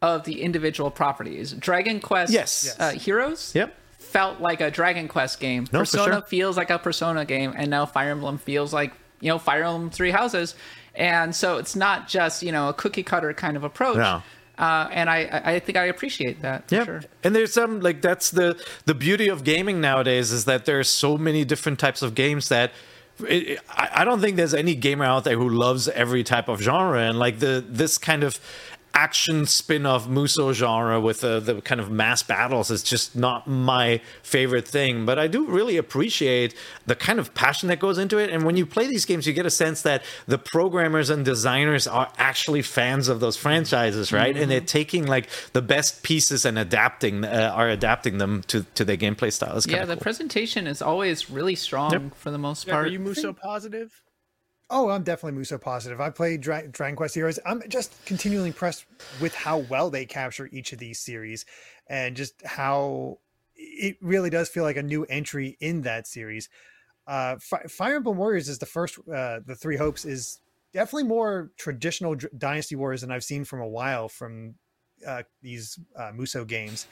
[0.00, 1.52] of the individual properties.
[1.52, 2.76] Dragon Quest Yes.
[2.78, 5.66] Uh, Heroes yep felt like a Dragon Quest game.
[5.72, 6.22] No, Persona sure.
[6.22, 9.90] feels like a Persona game, and now Fire Emblem feels like you know Fire Emblem
[9.90, 10.54] Three Houses.
[10.94, 13.96] And so it's not just you know a cookie cutter kind of approach.
[13.98, 14.22] No.
[14.58, 16.68] Uh, and I, I think I appreciate that.
[16.68, 17.02] For Yeah, sure.
[17.22, 21.16] and there's some like that's the the beauty of gaming nowadays is that there's so
[21.16, 22.72] many different types of games that
[23.20, 27.00] it, I don't think there's any gamer out there who loves every type of genre
[27.02, 28.38] and like the this kind of
[28.94, 34.00] action spin-off musou genre with the, the kind of mass battles is just not my
[34.22, 36.54] favorite thing but i do really appreciate
[36.86, 39.32] the kind of passion that goes into it and when you play these games you
[39.32, 44.36] get a sense that the programmers and designers are actually fans of those franchises right
[44.36, 48.84] and they're taking like the best pieces and adapting uh, are adapting them to to
[48.84, 50.02] their gameplay style Yeah, the cool.
[50.02, 52.14] presentation is always really strong Yep.
[52.16, 52.86] for the most Jack, part.
[52.86, 54.02] are you Musou positive?
[54.70, 56.00] Oh, I'm definitely Musou positive.
[56.00, 57.38] I played Dra- Dragon Quest Heroes.
[57.46, 58.84] I'm just continually impressed
[59.20, 61.46] with how well they capture each of these series
[61.88, 63.18] and just how
[63.56, 66.50] it really does feel like a new entry in that series.
[67.06, 70.40] Uh, Fi- Fire Emblem Warriors is the first, uh, the Three Hopes is
[70.74, 74.54] definitely more traditional Dynasty Warriors than I've seen from a while from
[75.06, 76.86] uh, these uh, Musou games.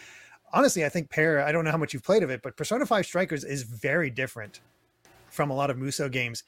[0.54, 2.86] Honestly, I think Peer, I don't know how much you've played of it, but Persona
[2.86, 4.60] 5 Strikers is very different
[5.28, 6.42] from a lot of Musou games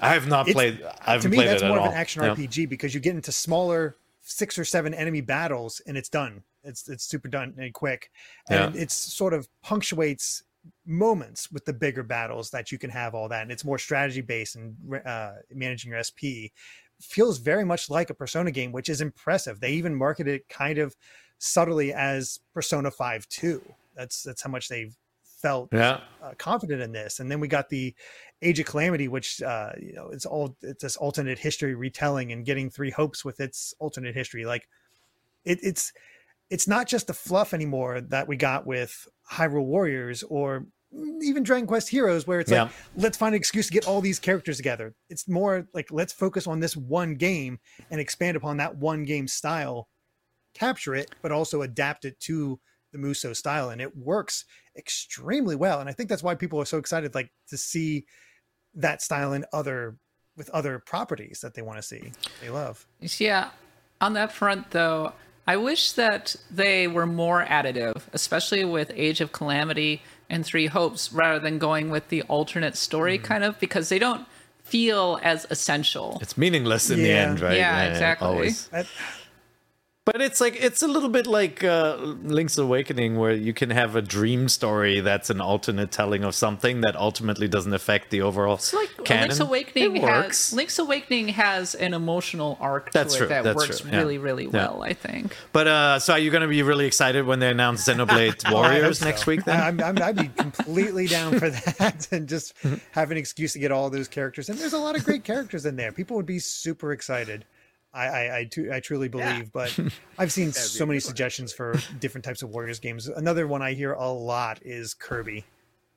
[0.00, 1.88] i have not it's- played i to me played that's more of all.
[1.90, 2.34] an action Yeah.
[2.34, 6.42] rpg because you get into smaller six or seven enemy battles and it's done.
[6.62, 8.10] It's it's super done and quick.
[8.48, 10.44] And it's sort of punctuates
[10.86, 13.42] moments with the bigger battles that you can have all that.
[13.42, 16.54] And it's more strategy based and uh, managing your sp
[17.00, 19.58] feels very much like a persona game which is impressive.
[19.58, 20.94] They even market it kind of
[21.38, 23.60] subtly as persona 5 2
[23.96, 24.96] that's that's how much they've
[25.42, 27.20] felt yeah uh, confident in this.
[27.20, 27.94] And then we got the
[28.40, 32.46] Age of Calamity, which uh, you know it's all it's this alternate history retelling and
[32.46, 34.44] getting Three Hopes with its alternate history.
[34.44, 34.68] Like
[35.44, 35.92] it, it's
[36.48, 40.66] it's not just the fluff anymore that we got with Hyrule Warriors or
[41.22, 44.18] even Dragon Quest Heroes, where it's like let's find an excuse to get all these
[44.18, 44.94] characters together.
[45.08, 47.58] It's more like let's focus on this one game
[47.90, 49.88] and expand upon that one game style,
[50.54, 52.60] capture it, but also adapt it to
[52.92, 54.44] the Musou style, and it works
[54.76, 55.80] extremely well.
[55.80, 58.06] And I think that's why people are so excited, like to see
[58.74, 59.96] that style in other
[60.36, 62.86] with other properties that they want to see, they love.
[63.00, 63.50] Yeah,
[64.00, 65.12] on that front though,
[65.46, 71.12] I wish that they were more additive, especially with Age of Calamity and Three Hopes,
[71.12, 73.26] rather than going with the alternate story mm-hmm.
[73.26, 74.26] kind of because they don't
[74.62, 76.18] feel as essential.
[76.22, 78.28] it's meaningless in the end right Yeah, exactly.
[78.28, 78.86] always That,
[80.04, 81.94] But it's like it's a little bit like uh,
[82.24, 86.80] Link's Awakening, where you can have a dream story that's an alternate telling of something
[86.80, 89.28] that ultimately doesn't affect the overall It's like canon.
[89.28, 90.52] Link's Awakening It has works.
[90.52, 93.98] Link's Awakening has an emotional arc That's to true, it that that's works true, yeah.
[93.98, 94.50] really, really Yeah.
[94.50, 94.82] well.
[94.82, 95.36] I think.
[95.52, 98.52] But uh, so are you going to be really excited when they announce Xenoblade I
[98.52, 99.04] Warriors so.
[99.04, 99.44] next week?
[99.44, 101.48] Then I'm, I'm, I'd be completely down for
[101.78, 102.54] that and just
[102.90, 104.48] have an excuse to get all those characters.
[104.48, 105.92] And there's a lot of great characters in there.
[105.92, 107.44] People would be super excited.
[107.94, 109.78] I, I, I, tu- I truly believe, but
[110.18, 113.06] I've seen so many suggestions for different types of Warriors games.
[113.08, 115.44] Another one I hear a lot is Kirby.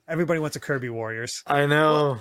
[0.07, 1.41] Everybody wants a Kirby Warriors.
[1.47, 2.19] I know.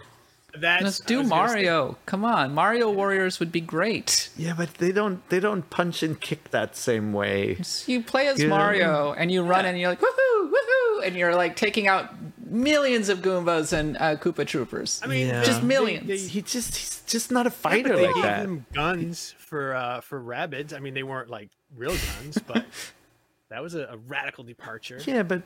[0.57, 1.99] That's Let's do was say- Mario.
[2.07, 4.31] Come on, Mario Warriors would be great.
[4.37, 7.59] Yeah, but they don't they don't punch and kick that same way.
[7.87, 8.47] You play as Yeah.
[8.51, 12.15] Mario and you run and you're like woohoo, woohoo, and you're like taking out
[12.55, 15.01] millions of Goombas and uh, Koopa Troopas.
[15.05, 16.07] I mean, just millions.
[16.07, 18.43] they- He just he's just not a Yeah, fighter but they like gave that.
[18.43, 20.73] them guns for uh, for Rabbids.
[20.75, 22.65] I mean, they weren't like real guns, but
[23.51, 24.99] that was a, a radical departure.
[25.05, 25.43] Yeah, but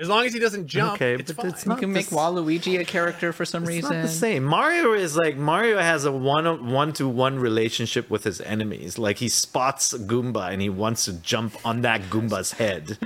[0.00, 1.50] As long as he doesn't jump, Okay, it's but fine.
[1.52, 3.92] it's you can make this- Waluigi a character for some it's reason.
[3.96, 4.42] not the same.
[4.42, 8.98] Mario is like Mario has a one one to one relationship with his enemies.
[8.98, 12.98] Like he spots a Goomba and he wants to jump on that Goomba's head.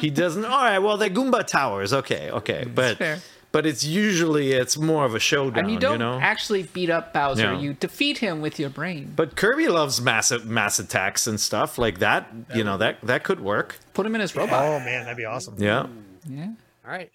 [0.00, 0.44] he doesn't.
[0.44, 1.92] All right, well they're Goomba towers.
[1.92, 3.20] Okay, okay, but fair.
[3.52, 5.66] but it's usually it's more of a showdown.
[5.66, 6.18] And you don't know?
[6.20, 7.52] actually beat up Bowser.
[7.52, 7.60] No.
[7.60, 9.12] You defeat him with your brain.
[9.14, 12.26] But Kirby loves massive mass attacks and stuff like that.
[12.52, 13.78] You know that that could work.
[13.94, 14.64] Put him in his robot.
[14.64, 15.54] Oh man, that'd be awesome.
[15.56, 15.86] Yeah.
[16.28, 16.52] Yeah.
[16.84, 17.10] All right,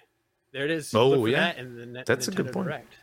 [0.53, 0.93] there it is.
[0.93, 1.39] Oh, Look for yeah.
[1.39, 2.67] that in the net, That's a good point.
[2.67, 2.93] Direct.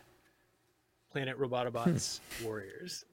[1.11, 3.05] Planet Robotobots Warriors.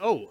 [0.00, 0.30] oh,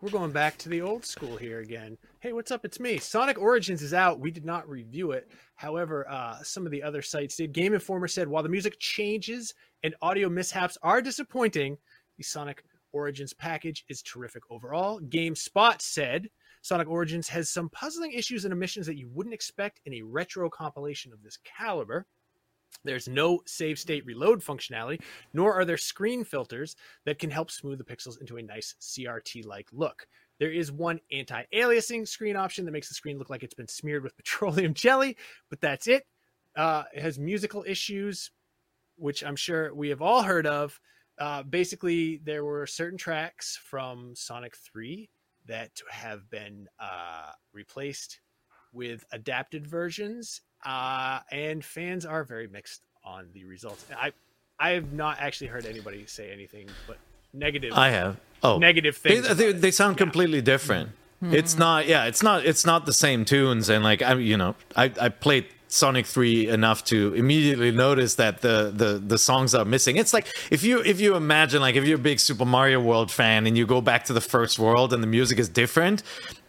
[0.00, 1.96] we're going back to the old school here again.
[2.20, 2.64] Hey, what's up?
[2.64, 2.98] It's me.
[2.98, 4.20] Sonic Origins is out.
[4.20, 5.30] We did not review it.
[5.54, 7.52] However, uh, some of the other sites did.
[7.54, 11.78] Game Informer said while the music changes and audio mishaps are disappointing,
[12.18, 15.00] the Sonic Origins package is terrific overall.
[15.00, 16.28] GameSpot said
[16.66, 20.50] Sonic Origins has some puzzling issues and omissions that you wouldn't expect in a retro
[20.50, 22.06] compilation of this caliber.
[22.82, 25.00] There's no save state reload functionality,
[25.32, 29.46] nor are there screen filters that can help smooth the pixels into a nice CRT
[29.46, 30.08] like look.
[30.40, 33.68] There is one anti aliasing screen option that makes the screen look like it's been
[33.68, 35.16] smeared with petroleum jelly,
[35.48, 36.04] but that's it.
[36.56, 38.32] Uh, it has musical issues,
[38.96, 40.80] which I'm sure we have all heard of.
[41.16, 45.08] Uh, basically, there were certain tracks from Sonic 3
[45.46, 48.20] that have been uh, replaced
[48.72, 53.84] with adapted versions, uh, and fans are very mixed on the results.
[53.96, 54.12] I
[54.58, 56.98] I have not actually heard anybody say anything but
[57.32, 57.72] negative.
[57.74, 58.16] I have.
[58.42, 59.36] Oh, negative They, things.
[59.36, 59.74] they, they it.
[59.74, 60.90] sound completely different.
[61.22, 61.86] It's not.
[61.86, 62.44] Yeah, it's not.
[62.44, 63.68] It's not the same tunes.
[63.70, 68.40] And like I, you know, I I played Sonic Three enough to immediately notice that
[68.40, 69.96] the the the songs are missing.
[69.96, 73.10] It's like if you if you imagine like if you're a big Super Mario World
[73.10, 76.02] fan and you go back to the first world and the music is different.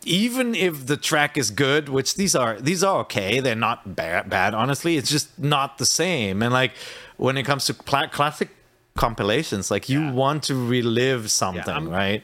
[0.05, 4.29] Even if the track is good, which these are these are okay, they're not bad.
[4.29, 6.41] Bad, honestly, it's just not the same.
[6.43, 6.73] And like
[7.17, 8.49] when it comes to cla classic
[8.95, 12.23] compilations, like you want to relive something, I'm- right?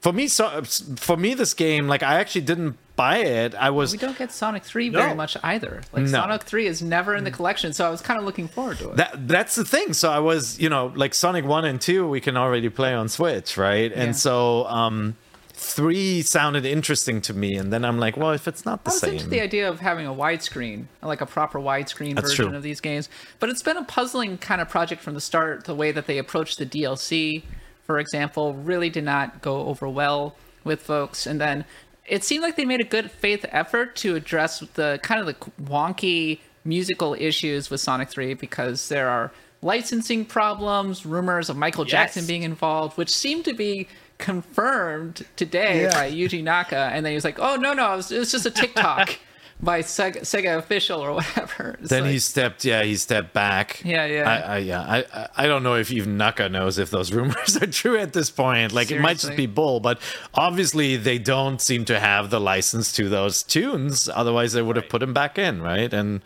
[0.00, 3.54] For me, so for me, this game, like I actually didn't buy it.
[3.54, 5.82] I was We don't get Sonic 3 very much either.
[5.92, 6.10] Like No.
[6.10, 8.90] Sonic 3 is never in the collection, so I was kind of looking forward to
[8.90, 8.96] it.
[8.96, 9.92] that that's the thing.
[9.92, 13.08] So I was, you know, like Sonic One and Two, we can already play on
[13.08, 13.90] Switch, right?
[13.90, 14.02] Yeah.
[14.02, 15.16] And so um
[15.52, 19.10] three sounded interesting to me, and then I'm like, well, if it's not the same.
[19.10, 22.30] I was same, into the idea of having a widescreen, like a proper widescreen That's
[22.30, 22.56] version true.
[22.56, 23.08] of these games.
[23.40, 25.64] But it's been a puzzling kind of project from the start.
[25.64, 27.42] The way that they approached the DLC,
[27.88, 31.26] for example, really did not go over well with folks.
[31.26, 31.64] And then
[32.06, 35.34] it seemed like they made a good faith effort to address the kind of the
[35.64, 39.32] wonky musical issues with Sonic 3 because there are
[39.62, 45.90] licensing problems, rumors of Michael Jackson being involved, which seemed to be confirmed today Yeah.
[45.94, 46.90] by Yuji Naka.
[46.92, 49.18] And then he was like, oh, no, no, it was, it was just a TikTok
[49.60, 51.76] by Sega, Sega official or whatever.
[51.80, 53.82] It's then like- he stepped, yeah, he stepped back.
[53.84, 54.28] Yeah, yeah.
[54.30, 57.66] I, I yeah, I, I- don't know if even Naka knows if those rumors are
[57.66, 58.72] true at this point.
[58.72, 60.00] Like it might just be bull, but
[60.34, 64.08] obviously they don't seem to have the license to those tunes.
[64.08, 65.92] Otherwise, they would have put him back in, right?
[65.92, 66.20] And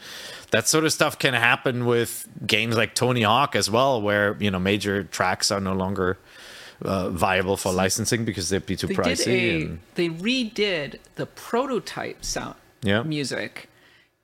[0.51, 4.51] that sort of stuff can happen with games like Tony Hawk as well, where you
[4.51, 6.19] know major tracks are no longer.
[6.85, 9.25] Uh, viable for licensing because they'd be too they pricey.
[9.25, 13.03] did a and, they redid the prototype sound Yeah.
[13.03, 13.69] music.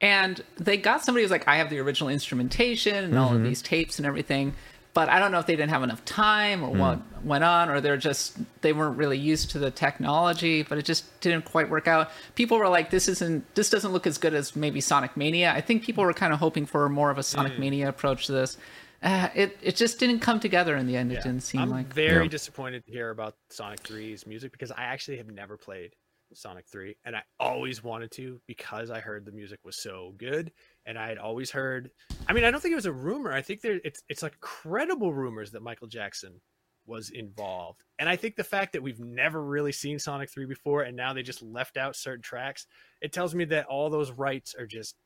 [0.00, 3.44] And they got somebody who's like i have the original instrumentation and all of Mhm.
[3.44, 4.54] these tapes and everything
[4.94, 7.80] but i don't know if they didn't have enough time or what went on or
[7.80, 11.88] they're just they weren't really used to the technology but it just didn't quite work
[11.88, 12.10] out.
[12.36, 15.52] People were like this isn't this doesn't look as good as maybe sonic mania.
[15.52, 18.32] I think people were kind of hoping for more of a sonic mania approach to
[18.32, 18.56] this.
[19.02, 21.92] Uh, it, it just didn't come together in the end it didn't seem I'm like
[21.92, 22.30] very Yeah.
[22.30, 25.92] disappointed to hear about Sonic 3's music because I actually have never played
[26.34, 30.52] Sonic 3 and I always wanted to because I heard the music was so good
[30.86, 31.90] and I had always heard
[32.28, 34.38] I mean I don't think it was a rumor I think there it's it's like
[34.40, 36.40] credible rumors that Michael Jackson
[36.86, 40.82] was involved and I think the fact that we've never really seen Sonic 3 before
[40.82, 42.66] and now they just left out certain tracks
[43.00, 44.96] it tells me that all those rights are just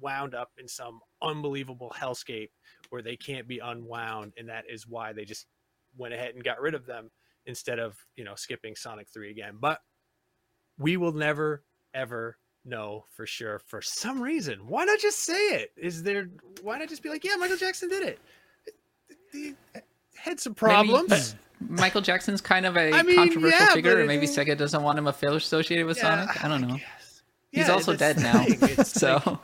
[0.00, 2.50] wound up in some unbelievable hellscape
[2.90, 5.46] where they can't be unwound and that is why they just
[5.96, 7.10] went ahead and got rid of them
[7.46, 9.80] instead of you know skipping sonic 3 again but
[10.78, 11.62] we will never
[11.94, 16.28] ever know for sure for some reason why not just say it is there
[16.62, 18.18] why not just be like yeah michael jackson did it
[19.32, 19.54] he
[20.16, 21.34] had some Maybe problems
[21.68, 24.82] Michael Jackson's kind of a I mean, controversial yeah, figure, and maybe it- Sega doesn't
[24.82, 26.44] want him affiliated associated with Yeah, Sonic.
[26.44, 26.74] I don't know.
[27.52, 28.44] He's Yeah, also dead now.
[28.84, 29.38] So like-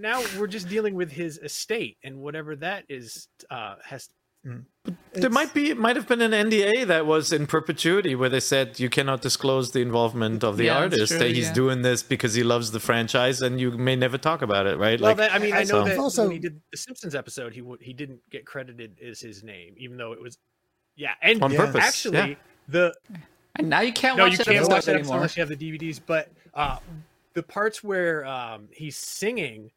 [0.00, 4.08] now we're just dealing with his estate and whatever that is uh, has.
[5.14, 8.78] There might be, might have been an NDA that was in perpetuity where they said
[8.78, 11.08] you cannot disclose the involvement of the Yeah, artist.
[11.12, 11.52] true, that he's yeah.
[11.54, 15.00] doing this because he loves the franchise, and you may never talk about it, right?
[15.00, 17.54] Well, that, I mean, I know so- that Also- when he did the Simpsons episode,
[17.54, 20.36] he w- he didn't get credited as his name, even though it was,
[20.96, 22.34] yeah, and On purpose, Actually, yeah.
[22.68, 22.94] the
[23.56, 25.16] And now you can't no, watch you that can't episode watch that episode anymore.
[25.16, 26.00] unless you have the DVDs.
[26.04, 26.78] But uh,
[27.32, 29.70] the parts where um, he's singing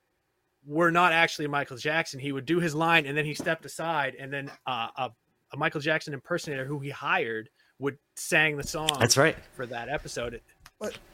[0.68, 2.20] were not actually Michael Jackson.
[2.20, 5.10] He would do his line, and then he stepped aside, and then uh, a,
[5.54, 7.50] a Michael Jackson impersonator who he hired
[7.80, 8.90] would sang the song.
[9.00, 9.36] That's right.
[9.56, 10.34] for that episode.
[10.36, 10.44] It-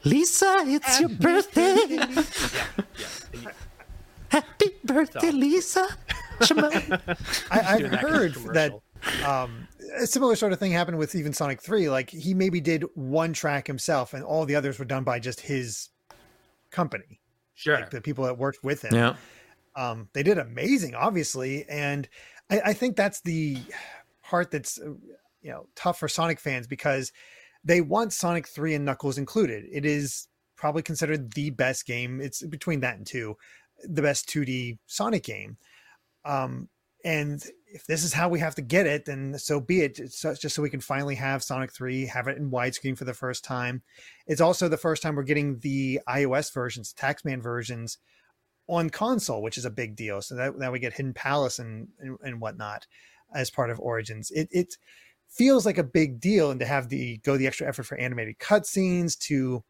[0.04, 1.76] Lisa, it's your birthday.
[1.88, 2.06] yeah,
[2.98, 3.06] yeah.
[3.32, 3.48] and
[4.28, 5.36] Happy birthday, So.
[5.36, 5.88] Lisa.
[6.40, 7.06] I,
[7.50, 8.72] I've that heard that
[9.24, 11.88] um, a similar sort of thing happened with even Sonic 3.
[11.88, 15.40] Like he maybe did one track himself, and all the others were done by just
[15.40, 15.88] his
[16.70, 17.20] company,
[17.54, 17.76] Sure.
[17.76, 18.94] like the people that worked with him.
[18.94, 19.14] yeah.
[19.76, 22.08] Um, they did amazing, obviously, and
[22.50, 23.58] I, I think that's the
[24.22, 24.94] part that's uh,
[25.42, 27.12] you know tough for Sonic fans because
[27.64, 29.64] they want Sonic 3 and Knuckles included.
[29.72, 32.20] It is probably considered the best game.
[32.20, 33.36] It's between that and two,
[33.82, 35.56] the best 2D Sonic game.
[36.24, 36.68] Um,
[37.04, 39.98] and if this is how we have to get it, then so be it.
[39.98, 43.12] It's just so we can finally have Sonic 3, have it in widescreen for the
[43.12, 43.82] first time.
[44.26, 47.98] It's also the first time we're getting the iOS versions, Taxman versions
[48.68, 50.22] on console, which is a big deal.
[50.22, 52.86] So that now we get Hidden Palace and, and and whatnot
[53.34, 54.30] as part of Origins.
[54.30, 54.76] It it
[55.28, 58.38] feels like a big deal, and to have the go the extra effort for animated
[58.38, 59.64] cutscenes to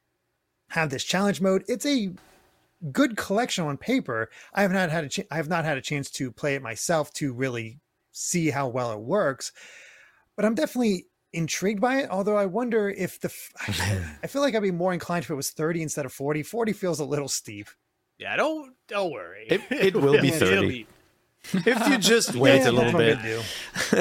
[0.71, 2.13] have this challenge mode, it's a
[2.93, 4.31] good collection on paper.
[4.53, 6.63] I have not had a ch- I have not had a chance to play it
[6.63, 7.81] myself to really
[8.13, 9.53] see how well it works,
[10.37, 12.11] but I'm definitely intrigued by it.
[12.11, 13.53] Although I wonder if the f-
[14.23, 16.43] I feel like I'd be more inclined if it was 30 instead of 40.
[16.43, 17.69] 40 feels a little steep.
[18.19, 19.47] Yeah, don't don't worry.
[19.49, 20.87] It- it will be It'll 30.
[21.53, 23.23] If you just wait Yeah, a little that's
[23.93, 23.99] what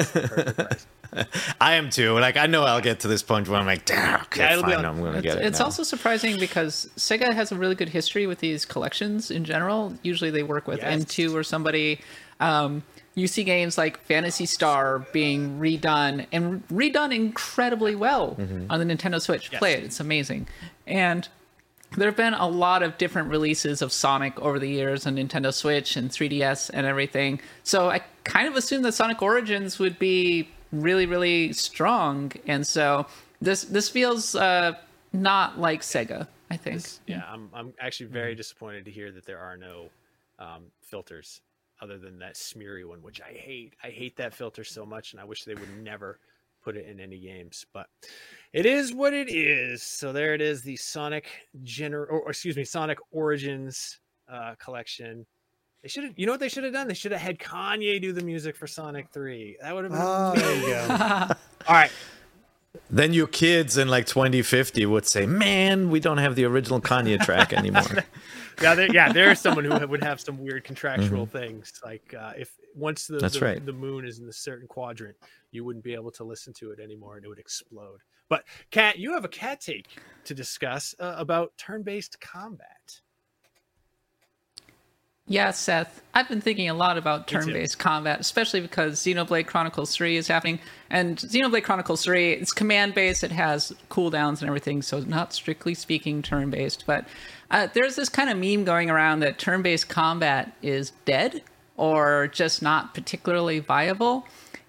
[0.48, 0.78] I'm bit.
[0.78, 1.24] do.
[1.60, 2.18] I am too.
[2.18, 4.74] Like I know I'll get to this point where I'm like, damn, okay, Yeah, fine,
[4.76, 5.44] on- I'm gonna get it.
[5.44, 9.44] it's now." also surprising because Sega has a really good history with these collections in
[9.44, 9.94] general.
[10.02, 11.04] Usually they work with Yes.
[11.04, 12.00] M2 or somebody.
[12.40, 12.82] Um,
[13.14, 18.36] you see games like Phantasy Star being redone and redone incredibly well
[18.68, 19.50] on the Nintendo Switch.
[19.52, 19.58] Yes.
[19.60, 20.48] Play it, it's amazing.
[20.86, 21.28] And
[21.96, 25.52] there have been a lot of different releases of Sonic over the years on Nintendo
[25.52, 27.40] Switch and 3DS and everything.
[27.62, 32.32] So I kind of assumed that Sonic Origins would be really, really strong.
[32.46, 33.06] And so
[33.40, 34.74] this this feels uh,
[35.12, 36.28] not like Sega.
[36.50, 36.84] I think.
[37.06, 39.88] Yeah, I'm I'm actually very disappointed to hear that there are no
[40.38, 41.40] um, filters
[41.80, 43.74] other than that smeary one, which I hate.
[43.82, 46.18] I hate that filter so much, and I wish they would never
[46.64, 47.66] put it in any games.
[47.72, 47.86] But
[48.52, 49.82] it is what it is.
[49.82, 51.26] So there it is, the Sonic
[51.64, 54.00] gener or, or excuse me, Sonic Origins
[54.32, 55.26] uh, collection.
[55.82, 56.88] They should have, you know what they should have done?
[56.88, 59.56] They should have had Kanye do the music for Sonic Three.
[59.60, 60.86] That would have been Oh, there you go.
[61.68, 61.90] All right,
[62.90, 67.20] Then your kids in like 2050 would say, "Man, we don't have the original Kanye
[67.22, 67.82] track anymore."
[68.60, 71.72] yeah, there, yeah, there's someone who would have some weird contractual things.
[71.84, 73.64] Like uh, if once the the, right.
[73.64, 75.16] the moon is in a certain quadrant,
[75.50, 78.00] you wouldn't be able to listen to it anymore, and it would explode.
[78.28, 79.88] But Kat, you have a cat take
[80.24, 83.00] to discuss uh, about turn-based combat.
[85.26, 86.02] Yeah, Seth.
[86.12, 90.58] I've been thinking a lot about turn-based combat, especially because Xenoblade Chronicles 3 is happening.
[90.90, 96.20] And Xenoblade Chronicles 3, it's command-based, it has cooldowns and everything, so not strictly speaking
[96.20, 96.84] turn-based.
[96.86, 97.06] But
[97.50, 101.42] uh, there's this kind of meme going around that turn-based combat is dead
[101.78, 104.26] or just not particularly viable.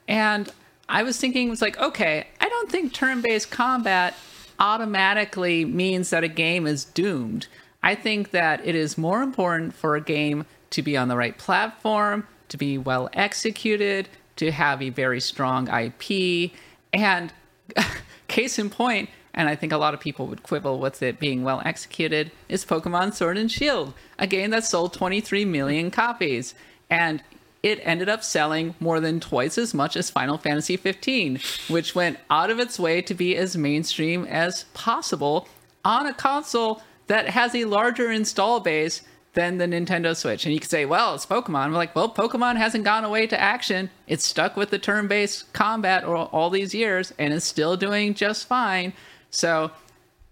[0.07, 0.49] And
[0.87, 4.15] I was thinking, it's like, okay, I don't think turn-based combat
[4.57, 7.47] automatically means that a game is doomed.
[7.85, 11.37] I think that it is more important for a game to be on the right
[11.37, 16.51] platform, to be well executed, to have a very strong IP,
[16.91, 17.31] and
[18.27, 21.43] case in point, and I think a lot of people would quibble with it being
[21.43, 26.55] well executed, is Pokemon Sword and Shield, a game that sold 23 million copies.
[26.89, 27.21] And
[27.61, 32.17] it ended up selling more than twice as much as Final Fantasy 15, which went
[32.31, 35.47] out of its way to be as mainstream as possible
[35.83, 39.01] on a console that has a larger install base
[39.35, 40.45] than the Nintendo Switch.
[40.45, 41.67] And you could say, well, it's Pokemon.
[41.67, 43.91] We're like, well, Pokemon hasn't gone away to action.
[44.07, 48.47] It's stuck with the turn based combat all, these years and is still doing just
[48.47, 48.93] fine.
[49.29, 49.71] So,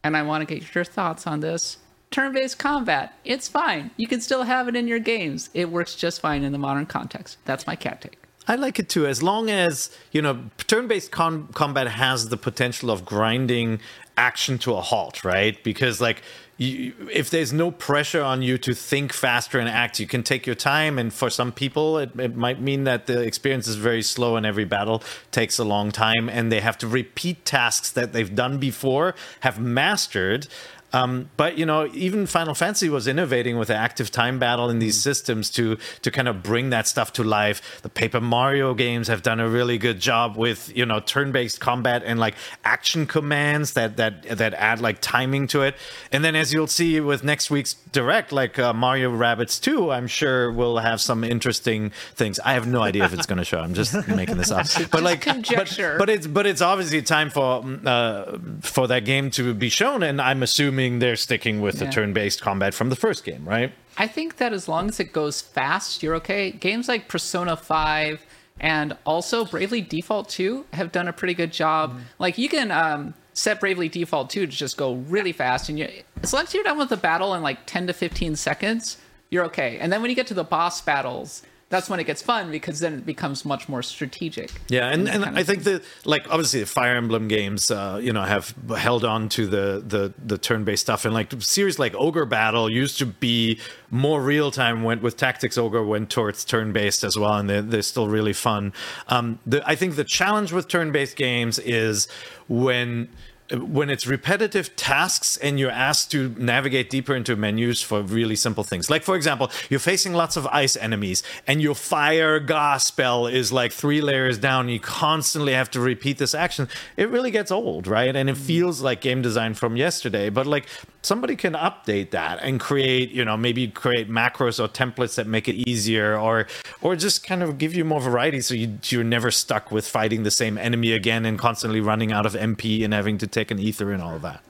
[0.03, 1.77] and I want to get your thoughts on this.
[2.11, 3.91] Turn based combat, it's fine.
[3.97, 5.49] You can still have it in your games.
[5.53, 7.37] It works just fine in the modern context.
[7.45, 8.19] That's my cat take.
[8.47, 12.91] I like it too, as long as you know turn-based com- combat has the potential
[12.91, 13.79] of grinding
[14.17, 15.61] action to a halt, right?
[15.63, 16.21] Because like
[16.63, 20.45] you, if there's no pressure on you to think faster and act, you can take
[20.45, 20.97] your time.
[20.97, 24.45] And for some people, it, it might mean that the experience is very slow and
[24.45, 28.57] every battle takes a long time, and they have to repeat tasks that they've done
[28.57, 30.47] before, have mastered.
[30.93, 34.79] Um, but you know, even Final Fantasy was innovating with the active time battle in
[34.79, 37.81] these systems to to kind of bring that stuff to life.
[37.81, 42.03] The Paper Mario games have done a really good job with you know turn-based combat
[42.05, 45.75] and like action commands that that that add like timing to it.
[46.11, 50.07] And then as you'll see with next week's direct, like uh, Mario Rabbids 2, I'm
[50.07, 52.39] sure will have some interesting things.
[52.39, 53.59] I have no idea if it's going to show.
[53.59, 54.67] I'm just making this up.
[54.91, 55.97] But like conjecture.
[55.97, 60.03] But, but it's but it's obviously time for uh, for that game to be shown,
[60.03, 63.71] and I'm assuming they're sticking with the turn-based combat from the first game, right?
[63.97, 66.51] I think that as long as it goes fast, you're okay.
[66.51, 68.25] Games like Persona 5
[68.59, 71.99] and also Bravely Default 2 have done a pretty good job.
[72.19, 75.89] Like you can um, set Bravely Default 2 to just go really fast, and you,
[76.21, 78.97] as long as you're done with the battle in like 10 to 15 seconds,
[79.29, 79.77] you're okay.
[79.79, 81.43] And then when you get to the boss battles,
[81.73, 84.51] that's when it gets fun because then it becomes much more strategic.
[84.69, 88.21] Yeah, and, and I think that like obviously the Fire Emblem games, uh, you know,
[88.21, 92.69] have held on to the the the turn-based stuff, and like series like Ogre Battle
[92.69, 93.59] used to be
[93.89, 94.83] more real time.
[94.83, 98.71] Went with Tactics Ogre went towards turn-based as well, and they're, they're still really fun.
[99.07, 102.07] Um, the, I think the challenge with turn-based games is
[102.47, 103.09] when
[103.51, 108.63] when it's repetitive tasks and you're asked to navigate deeper into menus for really simple
[108.63, 108.89] things.
[108.89, 113.51] Like, for example, you're facing lots of ice enemies and your fire gas spell is
[113.51, 114.69] like three layers down.
[114.69, 116.69] You constantly have to repeat this action.
[116.95, 118.15] It really gets old, right?
[118.15, 118.43] And it mm-hmm.
[118.43, 120.29] feels like game design from yesterday.
[120.29, 120.67] But like,
[121.03, 125.49] somebody can update that and create, you know, maybe create macros or templates that make
[125.49, 126.47] it easier or,
[126.81, 130.23] or just kind of give you more variety so you, you're never stuck with fighting
[130.23, 133.59] the same enemy again and constantly running out of MP and having to take an
[133.59, 134.43] ether and all of that.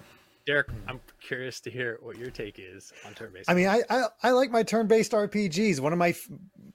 [0.45, 3.49] Derrick, I'm curious to hear what your take is on turn-based.
[3.49, 5.79] I mean, I, I I like my turn-based RPGs.
[5.79, 6.13] One of my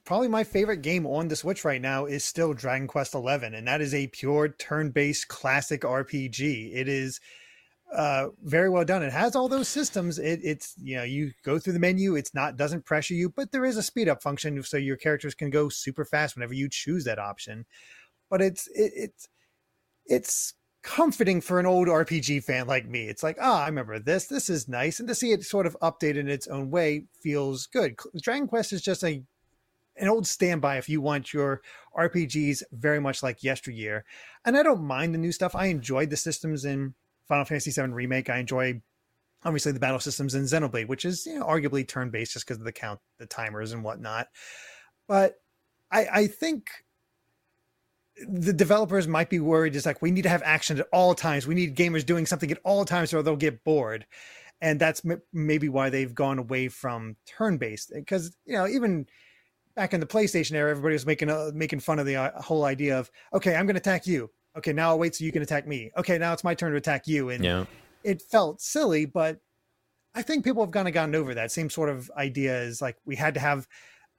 [0.05, 3.67] probably my favorite game on the Switch right now is still Dragon Quest XI, and
[3.67, 6.71] that is a pure turn-based classic RPG.
[6.73, 7.19] It is
[7.93, 11.57] uh very well done it has all those systems it, it's you know you go
[11.57, 14.61] through the menu it's not doesn't pressure you but there is a speed up function
[14.61, 17.65] so your characters can go super fast whenever you choose that option
[18.29, 19.27] but it's it, it's
[20.05, 24.25] it's comforting for an old rpg fan like me it's like ah i remember this
[24.27, 27.67] this is nice and to see it sort of updated in its own way feels
[27.67, 29.21] good dragon quest is just a
[29.99, 31.61] an old standby if you want your
[31.97, 34.05] RPGs very much like yesteryear.
[34.45, 35.55] And I don't mind the new stuff.
[35.55, 36.93] I enjoyed the systems in
[37.27, 38.29] Final Fantasy VII Remake.
[38.29, 38.81] I enjoy
[39.43, 42.57] obviously the battle systems in Xenoblade, which is you know, arguably turn based just because
[42.57, 44.27] of the count, the timers and whatnot.
[45.07, 45.35] But
[45.91, 46.69] I, I think
[48.27, 49.75] the developers might be worried.
[49.75, 51.47] It's like we need to have action at all times.
[51.47, 54.05] We need gamers doing something at all times, or they'll get bored.
[54.61, 57.91] And that's m- maybe why they've gone away from turn based.
[57.93, 59.05] Because you know even
[59.75, 62.65] back in the PlayStation era, everybody was making uh, making fun of the uh, whole
[62.65, 64.29] idea of okay, I'm going to attack you.
[64.57, 65.91] Okay, now I'll wait so you can attack me.
[65.97, 67.65] Okay, now it's my turn to attack you, and Yeah.
[68.03, 69.39] it felt silly, but
[70.15, 72.61] I think people have kind of gotten over that same sort of idea.
[72.63, 73.67] Is like we had to have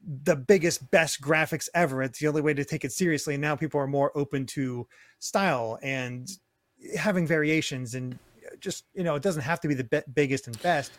[0.07, 2.03] the biggest, best graphics ever.
[2.03, 3.35] It's the only way to take it seriously.
[3.35, 4.87] And now people are more open to
[5.19, 6.29] style and
[6.97, 8.19] having variations, and
[8.61, 10.93] just you know, it doesn't have to be the be- biggest and best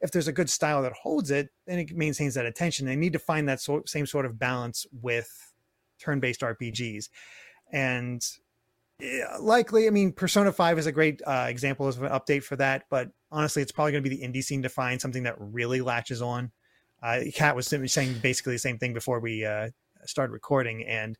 [0.00, 2.86] if there's a good style that holds it, then it maintains that attention.
[2.86, 5.30] They need to find that sort, same sort of balance with
[5.98, 7.08] turn-based RPGs,
[7.72, 8.22] and
[8.98, 12.56] yeah, likely, I mean, Persona Five is a great uh, example of an update for
[12.56, 12.84] that.
[12.88, 15.82] But honestly, it's probably going to be the indie scene to find something that really
[15.82, 16.50] latches on.
[17.06, 19.70] Uh, Kat was saying basically the same thing before we uh,
[20.04, 21.16] started recording, and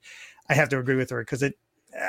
[0.49, 1.55] I have to agree with her because it.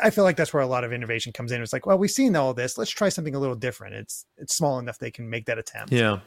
[0.03, 1.61] I feel like that's where a lot of innovation comes in.
[1.61, 2.78] It's like, well, we've seen all this.
[2.78, 3.95] Let's try something a little different.
[3.95, 5.93] It's it's small enough they can make that attempt.
[5.93, 6.19] Yeah.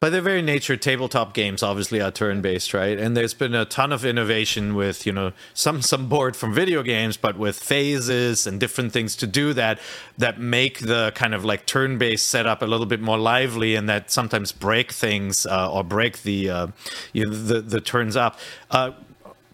[0.00, 2.96] By their very nature, tabletop games obviously are turn-based, right?
[2.96, 6.84] And there's been a ton of innovation with, you know, some some board from video
[6.84, 9.80] games, but with phases and different things to do that
[10.16, 14.12] that make the kind of like turn-based setup a little bit more lively, and that
[14.12, 16.66] sometimes break things uh, or break the uh,
[17.12, 18.38] you know, the the turns up.
[18.70, 18.92] Uh,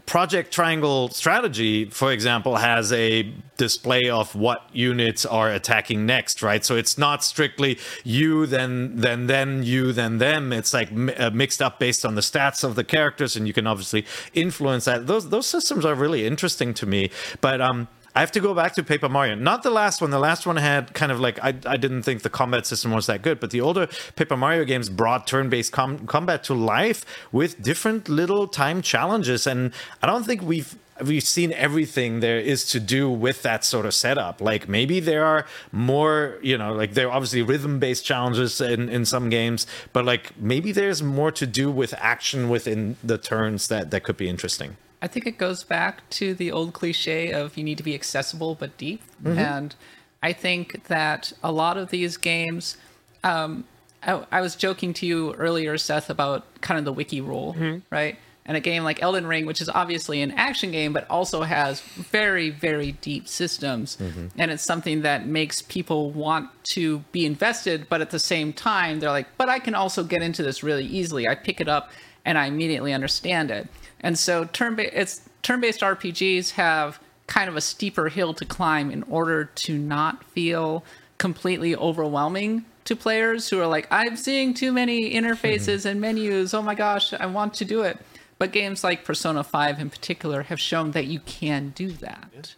[0.07, 6.63] Project Triangle Strategy, for example, has a display of what units are attacking next, right?
[6.65, 10.53] So it's not strictly you, then, then, then you, then them.
[10.53, 13.55] It's like mi- uh, mixed up based on the stats of the characters, and you
[13.55, 15.07] can obviously influence that.
[15.07, 17.89] Those those systems are really interesting to me, but um.
[18.15, 19.35] I have to go back to Paper Mario.
[19.35, 20.11] Not the last one.
[20.11, 23.07] The last one had kind of like I, I didn't think the combat system was
[23.07, 27.61] that good, but the older Paper Mario games brought turn-based com- combat to life with
[27.61, 32.79] different little time challenges, and I don't think we've we've seen everything there is to
[32.79, 34.41] do with that sort of setup.
[34.41, 38.89] Like maybe there are more, you know, like there are obviously rhythm based challenges in,
[38.89, 43.67] in some games, but like maybe there's more to do with action within the turns
[43.69, 44.77] that, that could be interesting.
[45.05, 48.55] I think it goes back to the old cliche of you need to be accessible
[48.55, 49.03] but deep.
[49.23, 49.37] Mhm.
[49.37, 49.75] And
[50.23, 52.79] I think that a lot of these games,
[53.23, 53.65] um,
[54.03, 57.55] I, I was joking to you earlier, Seth, about kind of the wiki rule,
[57.91, 58.17] right?
[58.47, 61.83] And a game like Elden Ring, which is obviously an action game, but also has
[61.83, 63.99] very, very deep systems.
[64.39, 69.01] And it's something that makes people want to be invested, but at the same time,
[69.01, 71.29] they're like, but I can also get into this really easily.
[71.29, 71.91] I pick it up
[72.25, 73.69] and I immediately understand it.
[74.01, 79.03] And so turn it's turn-based RPGs have kind of a steeper hill to climb in
[79.05, 80.85] order to not feel
[81.19, 86.53] completely overwhelming to players who are like, I'm seeing too many interfaces and menus.
[86.53, 87.99] Oh my gosh, I want to do it.
[88.39, 92.55] But games like Persona 5 in particular have shown that you can do that.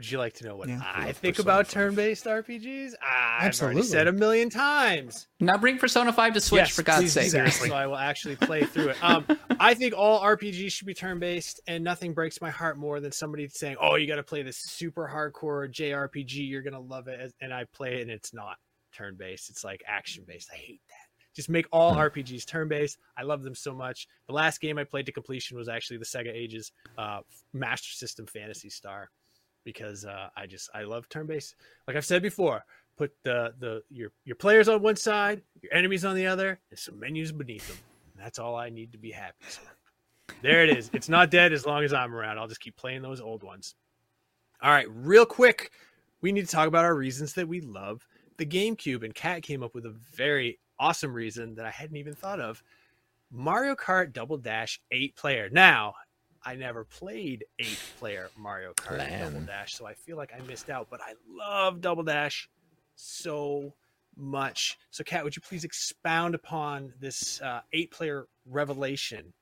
[0.00, 0.80] Would you like to know what Yeah.
[0.82, 2.94] I think about turn-based RPGs?
[3.02, 3.74] I've Absolutely.
[3.80, 5.26] already said a million times.
[5.40, 7.32] Now bring Persona 5 to Switch, Yes, for God's please do sake.
[7.32, 9.04] that, So I will actually play through it.
[9.04, 9.26] Um,
[9.60, 13.46] I think all RPGs should be turn-based, and nothing breaks my heart more than somebody
[13.48, 16.48] saying, "Oh, you got to play this super hardcore JRPG.
[16.48, 18.56] You're gonna love it," and I play it, and it's not
[18.94, 19.50] turn-based.
[19.50, 20.48] It's like action-based.
[20.50, 21.34] I hate that.
[21.36, 22.96] Just make all RPGs turn-based.
[23.18, 24.08] I love them so much.
[24.28, 27.20] The last game I played to completion was actually the Sega Ages uh,
[27.52, 29.10] Master System Phantasy Star,
[29.64, 31.54] because uh, I just I love turn-based.
[31.86, 32.64] Like I've said before,
[32.96, 36.78] put the the your your players on one side, your enemies on the other, and
[36.78, 37.78] some menus beneath them.
[38.16, 39.36] That's all I need to be happy.
[39.48, 39.62] So,
[40.42, 40.90] there it is.
[40.92, 42.38] It's not dead as long as I'm around.
[42.38, 43.74] I'll just keep playing those old ones.
[44.62, 45.70] All right, real quick,
[46.20, 48.06] we need to talk about our reasons that we love
[48.36, 49.04] the GameCube.
[49.04, 52.62] And Kat came up with a very awesome reason that I hadn't even thought of.
[53.30, 55.48] Mario Kart Double Dash eight player.
[55.50, 55.94] Now,
[56.44, 60.70] I never played eight player Mario Kart Double Dash, so I feel like I missed
[60.70, 60.88] out.
[60.90, 62.48] But I love Double Dash
[62.94, 63.74] so
[64.16, 64.78] much.
[64.90, 69.32] So, Kat, would you please expound upon this uh, eight player revelation?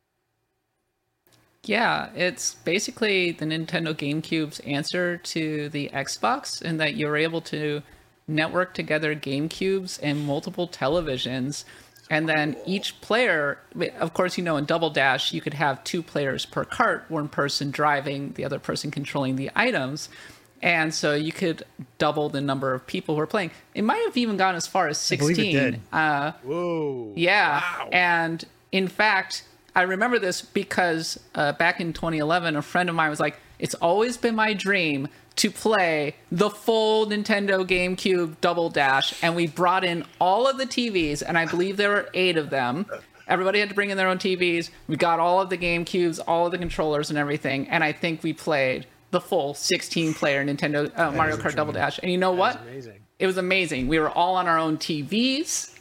[1.64, 7.82] Yeah, it's basically the Nintendo GameCube's answer to the Xbox in that you're able to
[8.26, 11.64] network together GameCubes and multiple televisions.
[12.11, 13.59] And then each player,
[13.98, 17.28] of course, you know, in Double Dash, you could have two players per cart, one
[17.28, 20.09] person driving, the other person controlling the items.
[20.62, 21.64] And so you could
[21.98, 23.50] double the number of people who are playing.
[23.74, 25.30] It might have even gone as far as I 16.
[25.30, 25.80] it did.
[25.92, 27.12] Uh, Whoa.
[27.14, 27.61] yeah.
[27.61, 27.88] Wow.
[27.92, 29.44] And in fact,
[29.76, 33.74] I remember this because uh, back in 2011, a friend of mine was like, It's
[33.74, 35.09] always been my dream
[35.39, 39.14] to play the full Nintendo GameCube Double Dash.
[39.22, 42.51] And we brought in all of the TVs, and I believe there were eight of
[42.51, 42.86] them.
[43.28, 44.70] Everybody had to bring in their own TVs.
[44.89, 47.68] We got all of the GameCubes, all of the controllers, and everything.
[47.68, 51.99] And I think we played the full 16 player Nintendo uh, Mario Kart Double Dash.
[52.03, 52.61] And you know what?
[52.62, 53.01] Amazing.
[53.18, 53.89] It was amazing.
[53.89, 55.77] We were all on our own TVs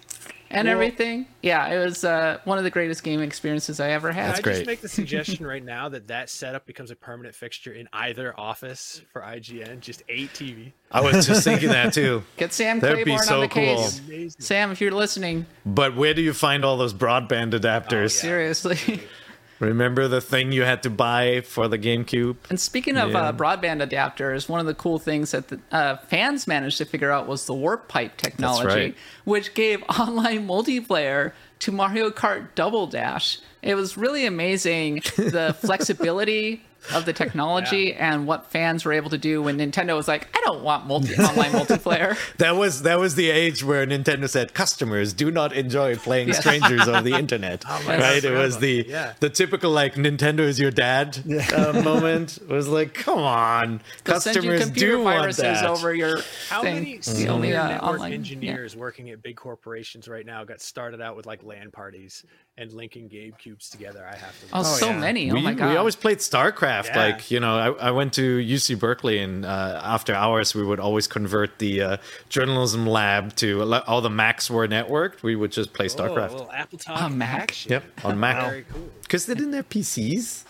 [0.49, 1.27] and Well- everything.
[1.41, 4.35] Yeah, it was uh, one of the greatest game experiences I ever had.
[4.43, 7.71] Can I just make the suggestion right now that that setup becomes a permanent fixture
[7.73, 9.79] in either office for IGN?
[9.79, 10.71] Just eight TV.
[10.91, 12.23] I was just thinking that too.
[12.37, 13.63] Get Sam That'd be so on the cool.
[13.63, 13.99] case.
[14.07, 14.41] Amazing.
[14.41, 18.11] Sam, if you're listening, But where do you find all those broadband adapters?
[18.11, 19.01] seriously.
[19.59, 22.35] Remember the thing you had to buy for the GameCube?
[22.49, 23.19] And speaking of Yeah.
[23.19, 27.11] uh, broadband adapters, one of the cool things that the uh, fans managed to figure
[27.11, 28.95] out was the warp pipe technology, right.
[29.23, 33.39] which gave online multiplayer to Mario Kart Double Dash.
[33.63, 39.17] It was really amazing the flexibility of the technology and what fans were able to
[39.17, 42.17] do when Nintendo was like, I don't want multi online multiplayer.
[42.37, 46.39] That was that was the age where Nintendo said customers do not enjoy playing Yes.
[46.39, 47.63] strangers over the internet.
[47.65, 48.25] my God, right?
[48.25, 48.85] I It was the.
[48.87, 49.13] Yeah.
[49.19, 51.17] the typical like Nintendo is your dad
[51.53, 52.37] uh, moment.
[52.37, 55.65] It was like, come on, They'll send you customers computer do want viruses that.
[55.65, 56.19] over your
[56.49, 56.75] How thing.
[56.75, 58.17] many It's the senior only uh, network online yeah.
[58.17, 62.23] engineers working at big corporations right now got started out with like LAN parties
[62.57, 64.05] and linking GameCubes together?
[64.11, 64.45] I have to.
[64.53, 64.99] Oh, so yeah.
[64.99, 65.31] many!
[65.31, 65.69] we, oh my god!
[65.69, 66.87] we always played StarCraft.
[66.87, 66.97] Yeah.
[67.05, 70.79] Like you know, I, I went to UC Berkeley, and uh, after hours, we would
[70.79, 71.97] always convert the uh,
[72.29, 75.23] journalism lab to all the Macs were networked.
[75.23, 76.31] We would just play Oh, a StarCraft.
[76.31, 77.39] little Apple Talk On Mac?
[77.43, 77.71] action.
[77.71, 78.43] Yep, on Mac.
[78.49, 78.89] Very cool.
[79.07, 80.43] Because they didn't have PCs.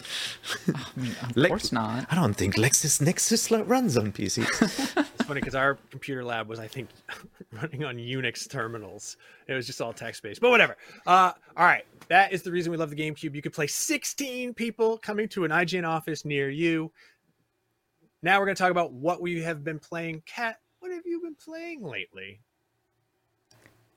[0.74, 2.08] I mean, of Lex- course not.
[2.10, 5.06] I don't think LexisNexis runs on PCs.
[5.20, 6.90] It's funny because our computer lab was, I think,
[7.52, 9.18] running on Unix terminals.
[9.48, 10.76] It was just all text based, but whatever.
[11.06, 13.36] Uh, all right, that is the reason we love the GameCube.
[13.36, 16.92] You could play 16 people coming to an IGN office near you.
[18.24, 20.24] Now we're going to talk about what we have been playing.
[20.26, 22.40] Kat, what have you been playing lately?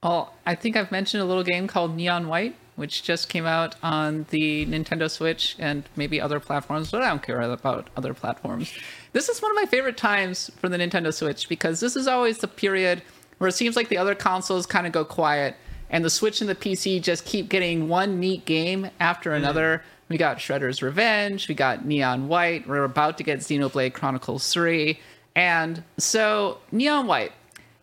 [0.03, 3.77] Well, I think I've mentioned a little game called Neon White, which just came out
[3.83, 8.73] on the Nintendo Switch and maybe other platforms, but I don't care about other platforms.
[9.13, 12.39] This is one of my favorite times for the Nintendo Switch because this is always
[12.39, 13.03] the period
[13.37, 15.57] where it seems like the other consoles kind of go quiet
[15.91, 19.43] and the Switch and the PC just keep getting one neat game after mm-hmm.
[19.43, 19.83] another.
[20.09, 24.99] We got Shredder's Revenge, we got Neon White, we're about to get Xenoblade Chronicles 3.
[25.37, 27.33] And so, Neon White,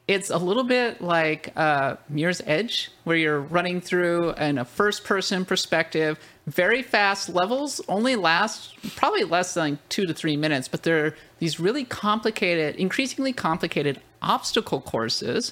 [0.08, 5.04] it's a little bit like uh, Mirror's Edge, where you're running through in a first
[5.04, 10.70] person perspective, very fast levels, only last probably less than like two to three minutes,
[10.70, 15.52] but they're these really complicated, increasingly complicated obstacle courses.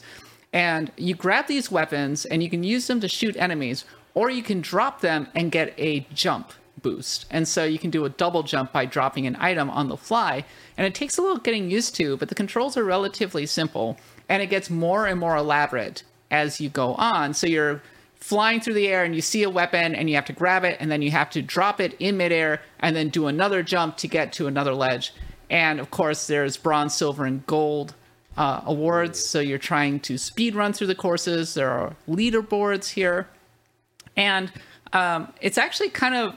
[0.54, 3.84] And you grab these weapons and you can use them to shoot enemies,
[4.14, 7.26] or you can drop them and get a jump boost.
[7.30, 10.46] And so you can do a double jump by dropping an item on the fly.
[10.78, 13.98] And it takes a little getting used to, but the controls are relatively simple.
[14.30, 17.34] And it gets more and more elaborate as you go on.
[17.34, 17.82] So you're
[18.16, 20.78] flying through the air and you see a weapon and you have to grab it
[20.80, 24.08] and then you have to drop it in midair and then do another jump to
[24.08, 25.14] get to another ledge.
[25.50, 27.94] And of course, there's bronze, silver, and gold
[28.36, 29.24] uh, awards.
[29.24, 31.54] So you're trying to speed run through the courses.
[31.54, 33.28] There are leaderboards here.
[34.18, 34.52] And
[34.94, 36.36] um, it's actually kind of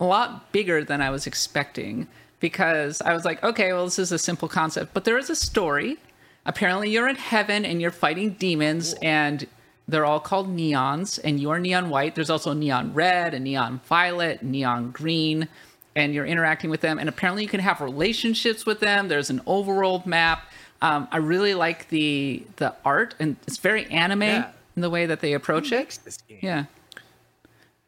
[0.00, 2.08] a lot bigger than I was expecting
[2.40, 5.36] because I was like, okay, well, this is a simple concept, but there is a
[5.36, 5.98] story.
[6.46, 9.46] Apparently, you're in heaven and you're fighting demons, and
[9.86, 12.14] they're all called neons, and you're neon white.
[12.14, 15.48] There's also neon red and neon violet, neon green,
[15.94, 16.98] and you're interacting with them.
[16.98, 19.08] And apparently, you can have relationships with them.
[19.08, 20.44] There's an overworld map.
[20.80, 24.50] Um, I really like the the art, and it's very anime Yeah.
[24.76, 25.98] in the way that they approach it.
[26.40, 26.64] Yeah.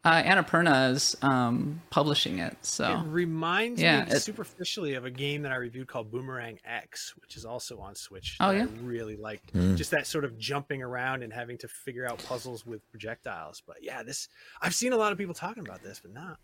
[0.02, 5.10] Uh, Annapurna is um, publishing it, so It reminds Yeah, me it- superficially of a
[5.10, 8.38] game that I reviewed called Boomerang X, which is also on Switch.
[8.40, 8.62] Oh, yeah?
[8.62, 9.76] I really liked Mm.
[9.76, 13.62] just that sort of jumping around and having to figure out puzzles with projectiles.
[13.66, 14.28] But yeah, this
[14.62, 16.38] I've seen a lot of people talking about this, but not.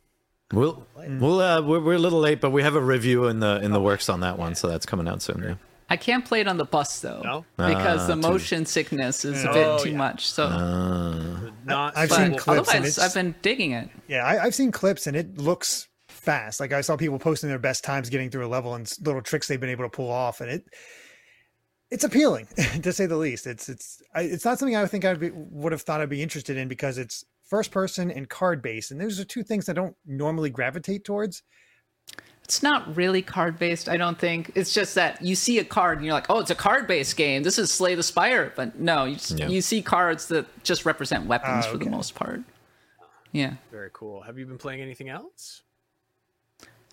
[0.52, 3.58] We'll, we'll uh, we're, we're a little late, but we have a review in the
[3.62, 5.42] in the works on that one, so that's coming out soon.
[5.42, 5.54] Yeah.
[5.88, 7.44] I can't play it on the bus though No?
[7.56, 9.96] because Ah, the too- motion sickness is a Oh, bit too yeah.
[9.96, 10.26] much.
[10.28, 13.88] So, Uh, Not I've seen clips otherwise, I've been digging it.
[14.08, 16.58] yeah, I, I've seen clips and it looks fast.
[16.60, 19.46] Like I saw people posting their best times getting through a level and little tricks
[19.48, 20.64] they've been able to pull off, and it
[21.90, 22.48] it's appealing
[22.82, 23.46] to say the least.
[23.46, 26.56] It's it's I, it's not something I think I would have thought I'd be interested
[26.56, 29.94] in because it's first person and card based, and those are two things I don't
[30.04, 31.42] normally gravitate towards.
[32.46, 34.52] It's not really card based, I don't think.
[34.54, 37.16] It's just that you see a card and you're like, oh, it's a card based
[37.16, 37.42] game.
[37.42, 38.52] This is Slay the Spire.
[38.54, 39.48] But no, you, just, Yeah.
[39.48, 42.42] you see cards that just represent weapons Ah, for the most part.
[43.32, 43.54] Yeah.
[43.72, 44.20] very cool.
[44.20, 45.62] Have you been playing anything else?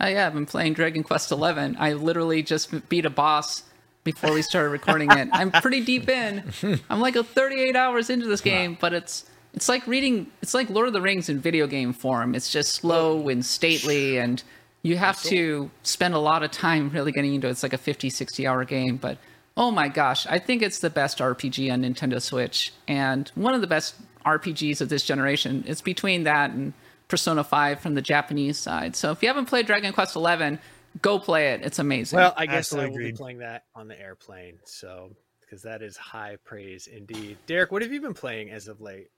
[0.02, 1.36] Oh yeah, I've been playing Dragon Quest XI.
[1.78, 3.62] I literally just beat a boss
[4.04, 5.30] before we started recording it.
[5.32, 6.52] I'm pretty deep in.
[6.90, 10.32] I'm like a 38 hours into this game, but it's it's like reading.
[10.42, 12.34] It's like Lord of the Rings in video game form.
[12.34, 14.42] It's just slow and stately, and
[14.84, 17.52] you have to spend a lot of time really getting into it.
[17.52, 19.18] It's like a 50, 60 hour game, but
[19.56, 23.62] oh my gosh, I think it's the best RPG on Nintendo Switch and one of
[23.62, 25.64] the best RPGs of this generation.
[25.66, 26.74] It's between that and
[27.08, 28.96] Persona 5 from the Japanese side.
[28.96, 30.60] So if you haven't played Dragon Quest 11,
[31.02, 31.62] go play it.
[31.62, 32.18] It's amazing.
[32.18, 34.60] Well, I guess I Absolutely will be playing that on the airplane.
[34.66, 37.38] So because that is high praise indeed.
[37.46, 39.10] Derrick, what have you been playing as of late?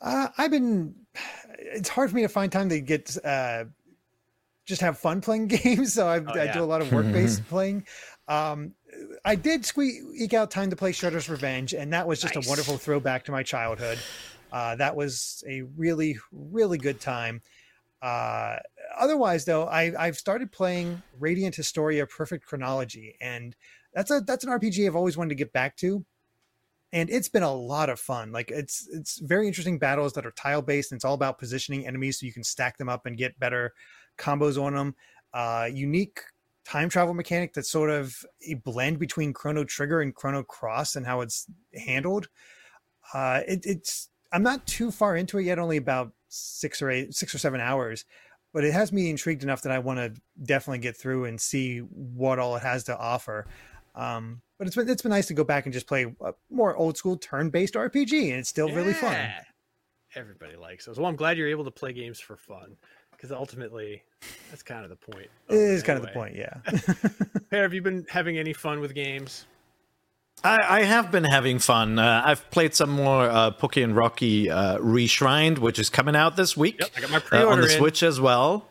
[0.00, 0.94] Uh, I've been.
[1.58, 3.64] It's hard for me to find time to get uh,
[4.70, 5.92] just have fun playing games.
[5.94, 7.84] So I, Oh, I do a lot of work based playing.
[8.26, 8.74] Um,
[9.24, 12.46] I did squeak eke out time to play Shredder's Revenge, and that was just Nice.
[12.46, 13.98] a wonderful throwback to my childhood.
[14.50, 17.42] Uh, that was a really, really good time.
[18.02, 18.56] Uh,
[18.98, 23.54] otherwise, though, I, I've started playing Radiant Historia Perfect Chronology, and
[23.94, 26.04] that's a that's an RPG I've always wanted to get back to
[26.92, 30.32] and it's been a lot of fun like it's it's very interesting battles that are
[30.32, 33.16] tile based and it's all about positioning enemies so you can stack them up and
[33.16, 33.72] get better
[34.20, 34.94] combos on them
[35.34, 36.20] uh unique
[36.64, 38.14] time travel mechanic that's sort of
[38.46, 42.28] a blend between chrono trigger and chrono cross and how it's handled.
[43.12, 47.14] Uh it, it's i'm not too far into it yet only about six or eight
[47.14, 48.04] six or seven hours
[48.52, 51.78] but it has me intrigued enough that i want to definitely get through and see
[51.78, 53.46] what all it has to offer.
[53.94, 56.76] Um, but it's been it's been nice to go back and just play a more
[56.76, 59.16] old school turn based RPG, and it's still really fun.
[60.14, 60.98] Everybody likes those.
[60.98, 62.76] Well, I'm glad you're able to play games for fun
[63.20, 64.02] because ultimately,
[64.48, 65.28] that's kind of the point.
[65.50, 66.54] It is kind of the point, yeah.
[67.50, 69.44] Peer, have you been having any fun with games?
[70.42, 71.98] I, I have been having fun.
[71.98, 76.36] Uh, I've played some more uh, Pocky and Rocky uh, Reshrined, which is coming out
[76.36, 77.78] this week Yep, I got my uh, pre-order on the in.
[77.78, 78.66] Switch as well.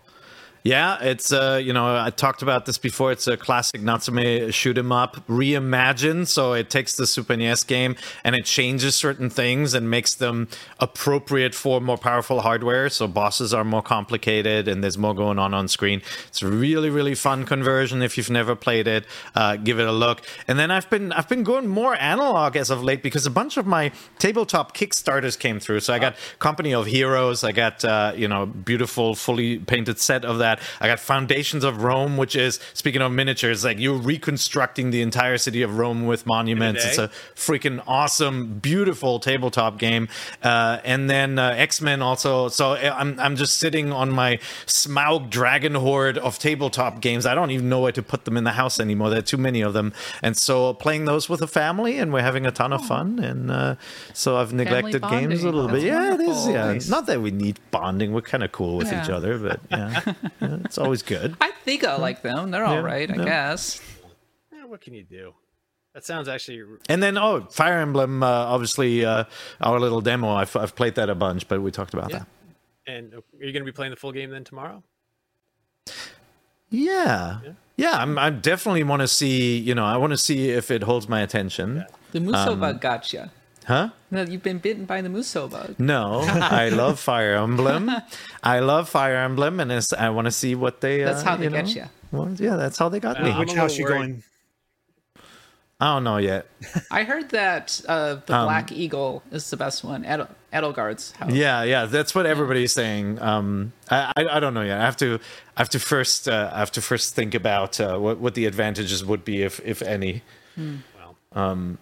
[0.64, 3.14] Yeah, it's uh, you know, I talked about this before.
[3.14, 6.28] It's a classic Natsume shoot 'em up reimagined.
[6.28, 7.96] So it takes the Super NES game
[8.26, 10.50] and it changes certain things and makes them
[10.80, 12.90] appropriate for more powerful hardware.
[12.90, 16.02] So bosses are more complicated and there's more going on on screen.
[16.28, 18.02] It's a really really fun conversion.
[18.02, 19.06] If you've never played it,
[19.36, 20.22] uh, give it a look.
[20.46, 23.56] And then I've been I've been going more analog as of late because a bunch
[23.56, 25.80] of my tabletop Kickstarters came through.
[25.80, 27.46] So I got Company of Heroes.
[27.46, 30.49] I got uh, you know beautiful fully painted set of that.
[30.82, 35.38] I got Foundations of Rome, which is speaking of miniatures, like you're reconstructing the entire
[35.38, 36.86] city of Rome with monuments.
[36.86, 40.08] It's a freaking awesome, beautiful tabletop game.
[40.42, 42.48] Uh, and then uh, X Men also.
[42.48, 47.26] So uh, I'm I'm just sitting on my Smaug Dragon Hoard of tabletop games.
[47.26, 49.10] I don't even know where to put them in the house anymore.
[49.10, 49.94] There are too many of them.
[50.24, 53.20] And so playing those with a family, and we're having a ton of fun.
[53.20, 53.76] And uh,
[54.14, 55.82] so I've neglected games a little bit.
[55.82, 56.48] That's Yeah, it is.
[56.48, 56.88] Yeah, Nice.
[56.90, 58.14] not that we need bonding.
[58.14, 61.36] We're kind of cool with each other, but yeah, Yeah, it's always good.
[61.42, 62.52] I think I like them.
[62.52, 63.82] They're all Yeah, right, I guess.
[64.54, 65.34] Eh, what can you do?
[65.94, 69.24] That sounds actually And then, oh, Fire Emblem, uh, obviously, uh,
[69.60, 70.30] our little demo.
[70.30, 72.20] I've, I've played that a bunch, but we talked about Yeah.
[72.20, 72.28] that.
[72.88, 74.84] And are you going to be playing the full game then tomorrow?
[76.70, 77.40] Yeah.
[77.78, 80.84] Yeah, I'm, I definitely want to see, you know, I want to see if it
[80.84, 81.86] holds my attention.
[82.12, 83.32] The Musou Um, gotcha.
[83.70, 83.90] Huh?
[84.10, 85.76] No, you've been bitten by the Musou bug.
[85.78, 87.92] No, I love Fire Emblem.
[88.42, 91.04] I love Fire Emblem, and it's, I want to see what they.
[91.04, 91.86] That's uh, how they you get know, ya.
[92.12, 93.32] Well, yeah, that's how they got me.
[93.32, 94.24] Which house you going?
[95.80, 96.48] I don't know yet.
[96.92, 100.04] I heard that uh, the Um, Black Eagle is the best one.
[100.04, 101.32] Edel- Edelgard's house.
[101.32, 103.22] Yeah, yeah, that's what everybody's saying.
[103.22, 104.82] Um, I, I, I don't know yet.
[104.82, 105.20] I have to,
[105.56, 108.48] I have to first, uh, I have to first think about uh, what what the
[108.48, 110.24] advantages would be, if if any.
[110.56, 110.78] Hmm.
[111.34, 111.78] Um,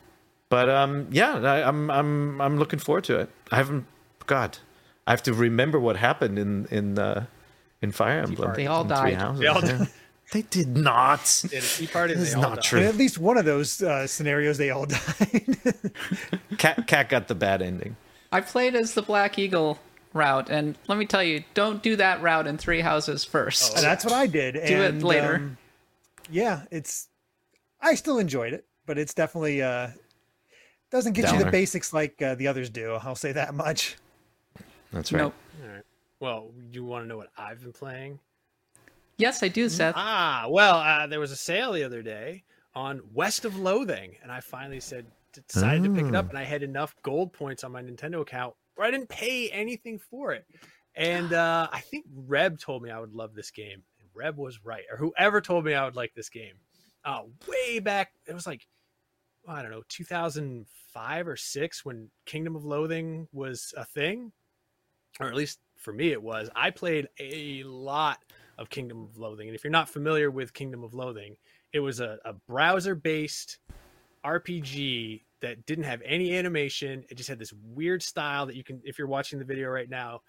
[0.49, 3.29] but um, yeah, I, I'm I'm I'm looking forward to it.
[3.51, 3.85] I haven't,
[4.25, 4.57] God,
[5.05, 7.25] I have to remember what happened in in uh,
[7.81, 8.53] in Fire Emblem.
[8.55, 9.37] They all in died.
[9.37, 9.85] They all yeah.
[10.31, 11.43] They did not.
[11.49, 12.13] They had a party.
[12.13, 12.63] This they is all not died.
[12.63, 12.79] true.
[12.81, 15.57] In at least one of those uh, scenarios, they all died.
[16.57, 17.95] Kat Kat got the bad ending.
[18.31, 19.79] I played as the Black Eagle
[20.13, 23.75] route, and let me tell you, don't do that route in Three Houses first.
[23.75, 24.55] And that's what I did.
[24.55, 25.35] Do and, it later.
[25.35, 25.57] um,
[26.29, 27.07] yeah, it's.
[27.79, 29.89] I still enjoyed it, but it's definitely uh
[30.91, 32.93] doesn't get you the basics like uh, the others do.
[32.93, 33.97] I'll say that much.
[34.91, 35.21] That's right.
[35.21, 35.33] Nope.
[35.63, 35.83] All right.
[36.19, 38.19] Well, you want to know what I've been playing?
[39.17, 39.95] Yes, I do, Seth.
[39.97, 42.43] Ah, well, uh, there was a sale the other day
[42.75, 45.05] on West of Loathing, and I finally said
[45.47, 48.55] decided to pick it up, and I had enough gold points on my Nintendo account
[48.75, 50.45] where I didn't pay anything for it.
[50.95, 53.83] And uh, I think Reb told me I would love this game.
[53.99, 56.55] And Reb was right, or whoever told me I would like this game.
[57.05, 58.67] Uh, way back, it was like
[59.47, 64.33] I don't know, 2005 or six when Kingdom of Loathing was a thing,
[65.19, 66.49] or at least for me it was.
[66.55, 68.19] I played a lot
[68.57, 71.37] of Kingdom of Loathing, and if you're not familiar with Kingdom of Loathing,
[71.71, 73.59] it was a, a browser-based
[74.25, 77.05] RPG that didn't have any animation.
[77.09, 79.89] It just had this weird style that you can, if you're watching the video right
[79.89, 80.21] now,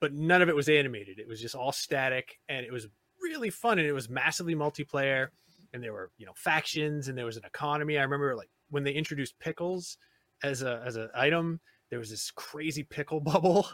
[0.00, 1.18] but none of it was animated.
[1.18, 2.88] It was just all static, and it was
[3.22, 5.28] really fun, and it was massively multiplayer.
[5.72, 7.98] And there were, you know, factions, and there was an economy.
[7.98, 9.98] I remember like when they introduced pickles
[10.42, 11.60] as a as an item.
[11.90, 13.68] There was this crazy pickle bubble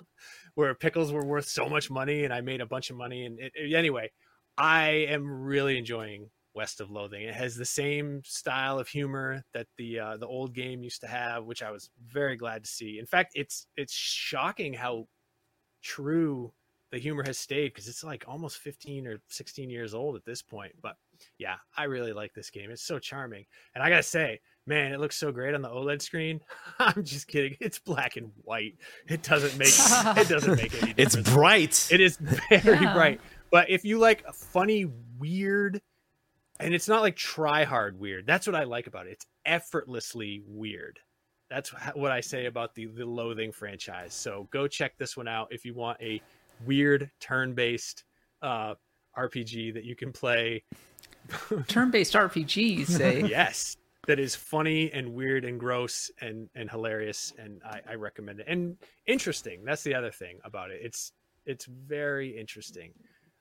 [0.55, 3.27] where pickles were worth so much money, and I made a bunch of money.
[3.27, 4.11] And it, anyway,
[4.57, 7.23] I am really enjoying West of Loathing.
[7.23, 11.09] It has the same style of humor that the uh, the old game used to
[11.09, 12.99] have, which I was very glad to see.
[12.99, 15.09] In fact, it's it's shocking how
[15.83, 16.53] true
[16.93, 20.43] the humor has stayed because it's like almost 15 or 16 years old at this
[20.43, 20.73] point.
[20.81, 20.97] But
[21.39, 22.71] yeah, I really like this game.
[22.71, 23.45] It's so charming,
[23.75, 26.41] and I gotta say, man, it looks so great on the OLED screen.
[26.79, 27.57] I'm just kidding.
[27.61, 28.77] It's black and white.
[29.09, 29.75] It doesn't make
[30.19, 30.95] it doesn't make any.
[30.97, 31.89] It's bright.
[31.91, 32.95] It is very Yeah.
[32.95, 33.21] bright.
[33.51, 34.87] But if you like a funny,
[35.19, 35.81] weird,
[36.61, 39.13] and it's not like try hard weird, that's what I like about it.
[39.13, 40.99] It's effortlessly weird.
[41.51, 44.15] That's what I say about the the Loathing franchise.
[44.15, 46.21] So go check this one out if you want a
[46.65, 48.05] weird turn-based
[48.43, 48.75] uh,
[49.17, 50.65] RPG that you can play.
[51.69, 53.23] Turn-based RPG, you say?
[53.23, 53.77] yes,
[54.07, 58.47] that is funny and weird and gross and and hilarious, and I, I recommend it.
[58.49, 58.77] And
[59.07, 59.65] interesting.
[59.65, 60.81] That's the other thing about it.
[60.83, 61.13] It's
[61.47, 62.93] it's very interesting.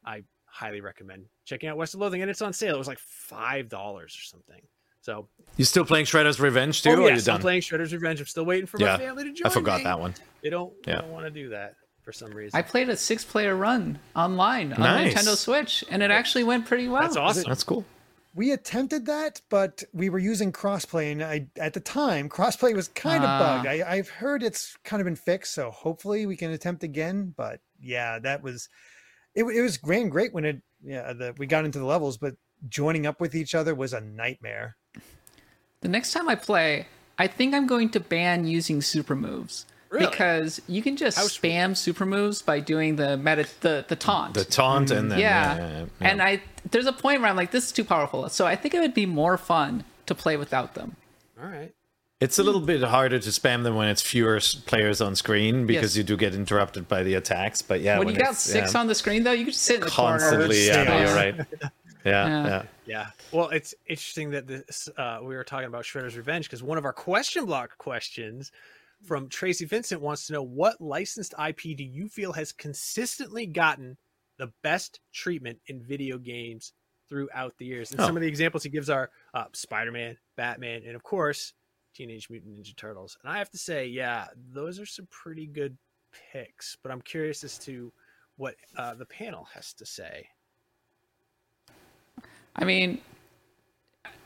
[0.06, 2.76] I highly recommend checking out West of Loathing, and it's on sale.
[2.76, 4.62] It was like five dollars or something.
[5.02, 5.28] So
[5.58, 6.92] You still playing Shredder's Revenge too?
[6.92, 7.42] oh, or are you yes, I'm done?
[7.42, 8.22] playing Shredder's Revenge.
[8.22, 9.84] I'm still waiting for Yeah, my family to join I forgot me.
[9.84, 10.14] that one.
[10.42, 11.02] They don't, they Yeah.
[11.02, 12.58] don't want to do that for some reason.
[12.58, 15.14] I played a six-player run online on Nice.
[15.14, 17.02] Nintendo Switch, and it actually went pretty well.
[17.02, 17.46] That's awesome.
[17.48, 17.86] That's cool.
[18.36, 22.88] We attempted that, but we were using crossplay, and I at the time crossplay was
[22.90, 23.40] kind of Ah.
[23.40, 23.68] bugged.
[23.68, 27.34] I, I've heard it's kind of been fixed, so hopefully we can attempt again.
[27.38, 28.70] But yeah, that was
[29.36, 32.36] it, it was ran great when it yeah the, we got into the levels, but
[32.68, 34.78] joining up with each other was a nightmare.
[35.82, 36.88] The next time I play,
[37.20, 39.68] I think I'm going to ban using super moves.
[39.94, 40.08] Really?
[40.08, 44.34] Because you can just spam super moves by doing the meta the, the taunt.
[44.34, 45.56] The taunt and then yeah.
[45.56, 46.08] yeah, yeah, yeah.
[46.10, 46.42] And I
[46.72, 48.28] there's a point where I'm like, this is too powerful.
[48.30, 50.96] So I think it would be more fun to play without them.
[51.40, 51.72] All right.
[52.20, 55.96] It's a little bit harder to spam them when it's fewer players on screen because
[55.96, 55.98] Yes.
[55.98, 57.62] you do get interrupted by the attacks.
[57.62, 59.76] But yeah, when you got six yeah, on the screen though, you could just sit
[59.76, 61.06] in the constantly, yeah, Yeah.
[61.06, 61.36] you're right.
[62.06, 62.46] Yeah, Yeah.
[62.48, 62.64] yeah.
[62.86, 63.08] Yeah.
[63.32, 66.84] Well, it's interesting that this uh, we were talking about Shredder's Revenge because one of
[66.84, 68.52] our question block questions
[69.04, 73.98] from Tracy Vincent wants to know what licensed IP do you feel has consistently gotten
[74.38, 76.74] the best treatment in video games
[77.10, 77.92] throughout the years?
[77.92, 78.18] And some Oh.
[78.18, 81.54] of the examples he gives are uh, Spider-Man, Batman, and of course
[81.94, 83.18] Teenage Mutant Ninja Turtles.
[83.24, 85.78] And I have to say, yeah, those are some pretty good
[86.32, 86.76] picks.
[86.82, 87.92] But I'm curious as to
[88.38, 90.28] what uh, the panel has to say.
[92.56, 93.02] I mean,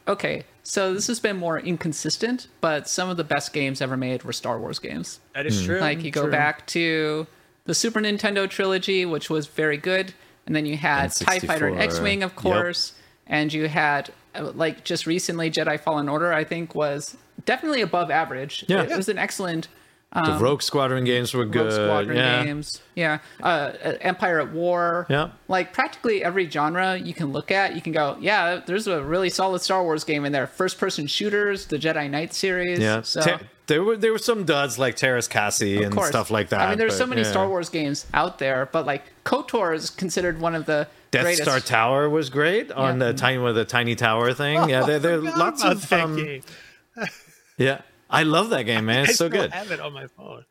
[0.07, 4.23] okay, so this has been more inconsistent, but some of the best games ever made
[4.23, 5.19] were Star Wars games.
[5.33, 5.79] That is true.
[5.79, 6.31] Like you go True.
[6.31, 7.25] back to
[7.65, 10.13] the Super Nintendo trilogy, which was very good,
[10.45, 12.35] and then you had Tie Fighter and X-wing, of yep.
[12.35, 12.93] course,
[13.27, 16.33] and you had uh, like just recently Jedi Fallen Order.
[16.33, 17.15] I think was
[17.45, 18.65] definitely above average.
[18.67, 18.83] Yeah.
[18.83, 19.67] it, was an excellent.
[20.13, 21.65] The um, Rogue Squadron games were good.
[21.65, 22.43] Rogue Squadron yeah.
[22.45, 22.81] games.
[22.95, 23.19] Yeah.
[23.43, 25.05] Uh, Empire at War.
[25.09, 25.31] Yeah.
[25.49, 29.29] Like practically every genre you can look at, you can go, yeah, there's a really
[29.29, 30.47] solid Star Wars game in there.
[30.47, 32.79] First person shooters, the Jedi Knight series.
[32.79, 33.01] Yeah.
[33.01, 36.07] So, Te- there were there were some duds like Teräs Käsi and course.
[36.07, 36.61] stuff like that.
[36.61, 37.29] I mean, there's so many yeah.
[37.29, 41.43] Star Wars games out there, but like KOTOR is considered one of the Death greatest.
[41.43, 43.07] Star Tower was great on Yeah.
[43.07, 44.69] the tiny with the tiny tower thing.
[44.69, 46.41] Yeah, there, there are lots of that um,
[47.57, 47.81] yeah.
[48.09, 48.99] I love that game, man.
[48.99, 49.51] I It's so still good.
[49.53, 50.45] have it on my phone.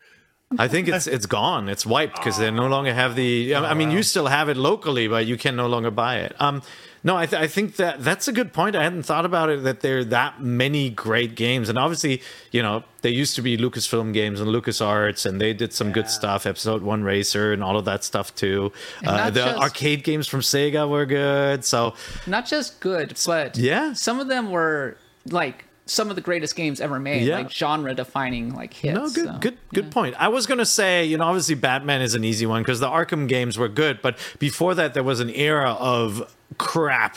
[0.59, 1.69] I think it's it's gone.
[1.69, 3.55] It's wiped because they no longer have the.
[3.57, 6.37] I I mean, you still have it locally, but you can no longer buy it.
[6.41, 6.63] Um,
[7.03, 8.77] no, I, th- I think that that's a good point.
[8.77, 12.23] I hadn't thought about it that there are that many great games, and obviously,
[12.53, 16.09] you know, there used to be Lucasfilm games and LucasArts, and they did some good
[16.09, 16.47] stuff.
[16.47, 18.73] Episode One Racer and all of that stuff too.
[19.01, 21.65] And Uh, the just- arcade games from Sega were good.
[21.65, 21.95] So
[22.27, 23.95] Not just good, but Yeah.
[23.95, 24.97] some of them were
[25.29, 27.37] like some of the greatest games ever made, Yeah.
[27.37, 28.95] like genre defining like hits.
[28.95, 30.17] No, good, so, good, good point.
[30.19, 33.29] I was gonna say, you know, obviously Batman is an easy one because the Arkham
[33.29, 37.17] games were good, but before that, there was an era of crap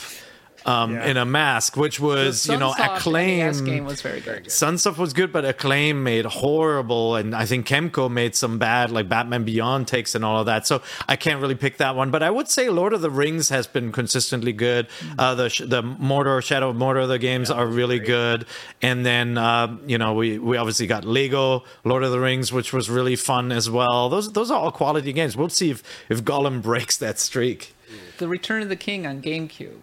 [0.70, 3.64] um, in a mask, which was, you know, acclaim.
[3.64, 4.44] Game was very good.
[4.44, 9.08] Sunsoft was good, but Acclaim made horrible, and I think Kemco made some bad, like
[9.08, 10.66] Batman Beyond takes and all of that.
[10.66, 13.48] So I can't really pick that one, but I would say Lord of the Rings
[13.48, 14.86] has been consistently good.
[15.18, 18.46] Uh, the the Mordor, Shadow of Mordor, the games are really good,
[18.82, 22.72] and then uh, you know we we obviously got Lego Lord of the Rings, which
[22.72, 24.08] was really fun as well.
[24.08, 25.36] Those those are all quality games.
[25.36, 27.74] We'll see if if Gollum breaks that streak.
[28.18, 29.80] The Return of the King on GameCube.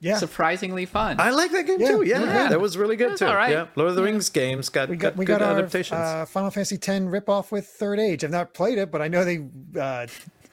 [0.00, 0.18] Yeah.
[0.18, 1.18] Surprisingly fun.
[1.18, 2.02] I like that game Yeah, too.
[2.02, 2.48] Yeah, yeah.
[2.50, 3.26] that was really good That's too.
[3.26, 3.50] all right.
[3.50, 5.98] Yeah, Lord of the Rings games got We got we good got our adaptations.
[5.98, 8.22] uh, Final Fantasy X ripoff with Third Age.
[8.24, 9.46] I've not played it, but I know they
[9.80, 10.06] uh,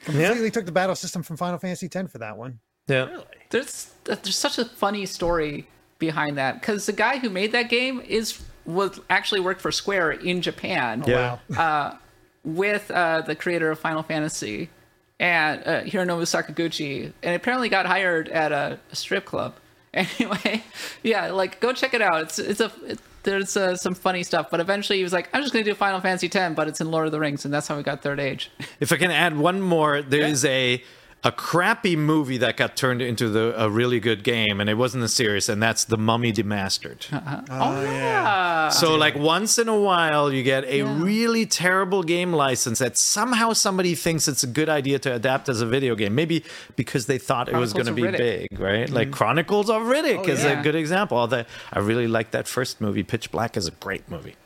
[0.04, 2.58] completely took the battle system from Final Fantasy X for that one.
[2.88, 3.04] yeah.
[3.06, 3.24] really?
[3.50, 5.68] there's there's such a funny story
[6.00, 10.10] behind that because the guy who made that game is was actually worked for Square
[10.12, 11.04] in Japan.
[11.06, 11.38] Yeah.
[11.50, 11.98] Wow.
[12.44, 14.70] with uh, the creator of Final Fantasy
[15.18, 19.54] and uh, Hironobu Sakaguchi, and apparently got hired at a, a strip club.
[19.96, 20.62] Anyway,
[21.02, 22.20] yeah, like go check it out.
[22.20, 25.40] It's it's a it, there's uh, some funny stuff, but eventually he was like, I'm
[25.40, 27.66] just gonna do Final Fantasy X, but it's in Lord of the Rings, and that's
[27.66, 28.50] how we got Third Age.
[28.78, 30.82] If I can add one more, there is a
[31.24, 35.02] a crappy movie that got turned into the a really good game, and it wasn't
[35.02, 37.04] a series, and that's The Mummy Demastered.
[37.50, 42.78] oh yeah, So, like once in a while, you get a really terrible game license
[42.78, 46.14] that somehow somebody thinks it's a good idea to adapt as a video game.
[46.14, 46.44] Maybe
[46.76, 48.48] because they thought it was going to be Riddick.
[48.50, 48.88] big, right?
[48.88, 50.60] Like Chronicles of Riddick Oh, is yeah.
[50.60, 51.18] a good example.
[51.18, 53.02] Although I really like that first movie.
[53.02, 54.36] Pitch Black is a great movie.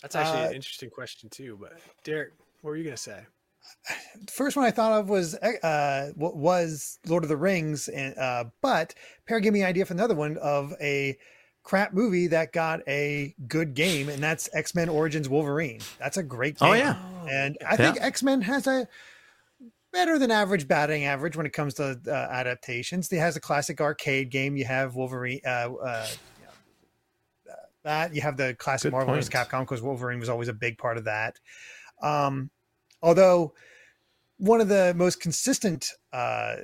[0.00, 1.58] That's actually Uh, an interesting question too.
[1.60, 2.32] But Derrick,
[2.62, 3.20] what were you gonna say?
[4.24, 8.44] The first one I thought of was uh, was Lord of the Rings, and uh,
[8.60, 8.94] but
[9.26, 11.18] Peer gave me an idea for another one of a
[11.64, 15.80] crap movie that got a good game, and that's X Men Origins Wolverine.
[15.98, 16.70] That's a great game.
[16.70, 16.96] Oh, yeah.
[17.28, 18.04] and I think Yeah.
[18.04, 18.86] X Men has a
[19.92, 23.12] better than average batting average when it comes to uh, adaptations.
[23.12, 24.56] It has a classic arcade game.
[24.56, 25.40] You have Wolverine.
[25.44, 26.06] Uh, uh, uh,
[27.84, 29.28] that you have the classic Good Marvel vs.
[29.28, 31.38] Capcom because Wolverine was always a big part of that.
[32.00, 32.50] Um,
[33.02, 33.52] although
[34.38, 36.56] one of the most consistent uh,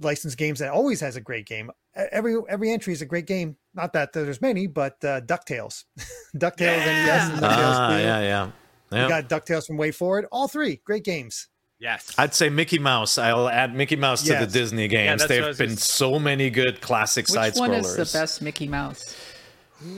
[0.00, 1.70] licensed games that always has a great game.
[2.12, 3.56] Every every entry is a great game.
[3.74, 5.84] Not that there's many, but uh, Ducktales,
[6.36, 8.02] Ducktales, and yes, and DuckTales two.
[8.02, 9.08] yeah, yeah, You yeah.
[9.08, 10.26] got Ducktales from Way Forward.
[10.32, 11.48] All three great games.
[11.78, 12.14] Yes.
[12.16, 13.18] I'd say Mickey Mouse.
[13.18, 15.20] I'll add Mickey Mouse to the Disney games.
[15.20, 17.98] that's what I There've been gonna- so many good classic Which side one scrollers.
[17.98, 19.16] is the best Mickey Mouse?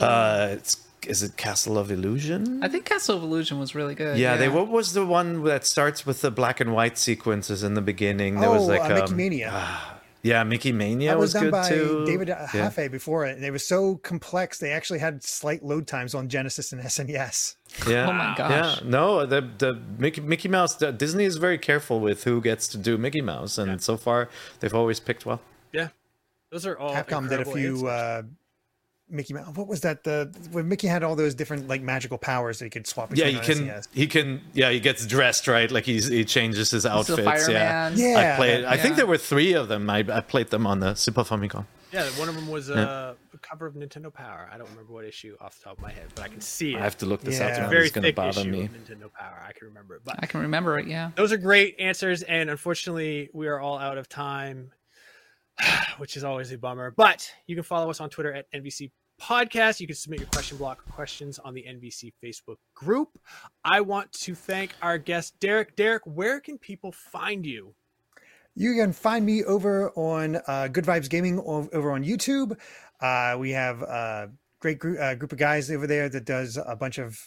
[0.00, 2.62] Uh, it's, is it Castle of Illusion?
[2.62, 4.18] I think Castle of Illusion was really good.
[4.18, 4.48] Yeah, they.
[4.48, 8.40] What was the one that starts with the black and white sequences in the beginning?
[8.40, 9.78] There oh, was like uh, Mickey um, Mania.
[10.22, 12.04] Yeah, Mickey Mania that was, done good by too.
[12.04, 12.46] David Yeah.
[12.48, 13.40] Hafe before it.
[13.40, 14.58] They were so complex.
[14.58, 17.54] They actually had slight load times on Genesis and SNES.
[17.88, 18.08] Yeah.
[18.08, 18.80] Oh my gosh.
[18.82, 18.88] Yeah.
[18.88, 20.74] No, the the Mickey, Mickey Mouse.
[20.74, 24.28] The, Disney is very careful with who gets to do Mickey Mouse, and so far
[24.58, 25.40] they've always picked well.
[25.72, 25.88] Yeah.
[26.50, 27.88] Those are all Capcom did a incredible few answers.
[27.88, 28.22] uh,
[29.08, 29.54] Mickey Mouse.
[29.56, 30.02] What was that?
[30.04, 33.26] The when Mickey had all those different like magical powers that he could swap Yeah,
[33.30, 33.82] between you on can.
[33.82, 33.88] SNES.
[33.92, 34.40] He can.
[34.52, 35.70] Yeah, he gets dressed right.
[35.70, 37.18] Like he's he changes his outfits.
[37.48, 37.90] yeah.
[37.90, 38.16] fireman.
[38.16, 38.64] I played.
[38.64, 39.88] that- I think there were three of them.
[39.88, 41.66] I, I played them on the Super Famicom.
[41.92, 42.74] Yeah, one of them was Yeah.
[42.82, 44.50] uh, a cover of Nintendo Power.
[44.52, 46.74] I don't remember what issue off the top of my head, but I can see
[46.74, 46.78] it.
[46.78, 47.44] I have to look this Yeah.
[47.46, 47.50] up.
[47.50, 48.64] It's it's a a very It's thick issue me.
[48.64, 49.40] of Nintendo Power.
[49.48, 50.88] I can remember it, but I can remember it.
[50.88, 51.12] Yeah.
[51.14, 54.72] those are great answers, and unfortunately, we are all out of time,
[55.98, 56.92] which is always a bummer.
[56.96, 59.80] But you can follow us on Twitter at NVC Podcast.
[59.80, 63.18] You can submit your question block questions on the NVC Facebook group.
[63.64, 65.76] I want to thank our guest, Derrick.
[65.76, 67.74] Derrick, where can people find you?
[68.54, 72.58] You can find me over on uh, Good Vibes Gaming over on YouTube.
[73.00, 74.30] Uh, we have a
[74.60, 77.20] great group, uh, group of guys over there that does a bunch of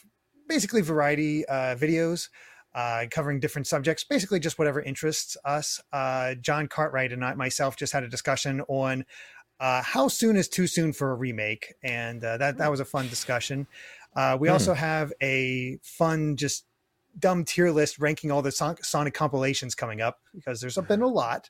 [0.48, 2.30] basically variety uh, videos
[2.76, 5.82] uh, covering different subjects, basically just whatever interests us.
[5.92, 9.06] Uh, John Cartwright and I myself just had a discussion on
[9.60, 12.86] uh, how soon is too soon for a remake, and uh, that that was a
[12.86, 13.68] fun discussion.
[14.16, 16.66] Uh, we also have a fun, just
[17.18, 21.08] dumb tier list ranking all the Son- Sonic compilations coming up because there's been a
[21.08, 21.50] lot.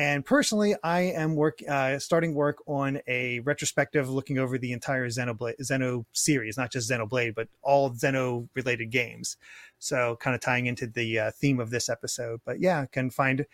[0.00, 5.06] And personally, I am work uh, starting work on a retrospective looking over the entire
[5.06, 9.36] Xenoblade Xeno series, not just Xenoblade, but all Xeno related games.
[9.78, 12.40] So kind of tying into the uh, theme of this episode.
[12.46, 13.44] But yeah, can find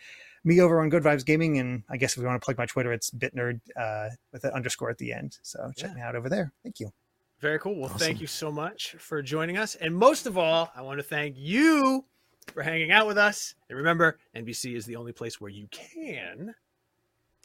[0.45, 2.65] me over on Good Vibes Gaming, and I guess if we want to plug my
[2.65, 5.37] Twitter, it's bitnerd uh, with an underscore at the end.
[5.41, 5.95] So check Yeah.
[5.95, 6.53] me out over there.
[6.63, 6.93] Thank you.
[7.41, 7.77] Very cool.
[7.77, 9.75] Well, thank you so much for joining us.
[9.75, 12.05] And most of all, I want to thank you
[12.51, 13.55] for hanging out with us.
[13.69, 16.55] And remember, NVC is the only place where you can.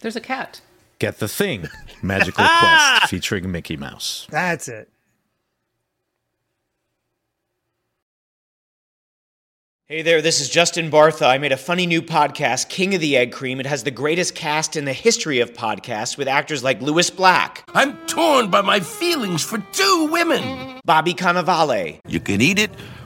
[0.01, 0.61] There's a cat.
[0.99, 1.69] Get the thing.
[2.03, 4.27] Magical Quest featuring Mickey Mouse.
[4.31, 4.89] That's it.
[9.87, 11.27] Hey there, this is Justin Bartha.
[11.27, 13.61] I made a funny new podcast, King of the Egg Cream.
[13.61, 17.62] It has the greatest cast in the history of podcasts with actors like Lewis Black,
[17.74, 20.81] I'm torn by my feelings for two women.
[20.87, 22.70] Bobby Cannavale, You can eat it,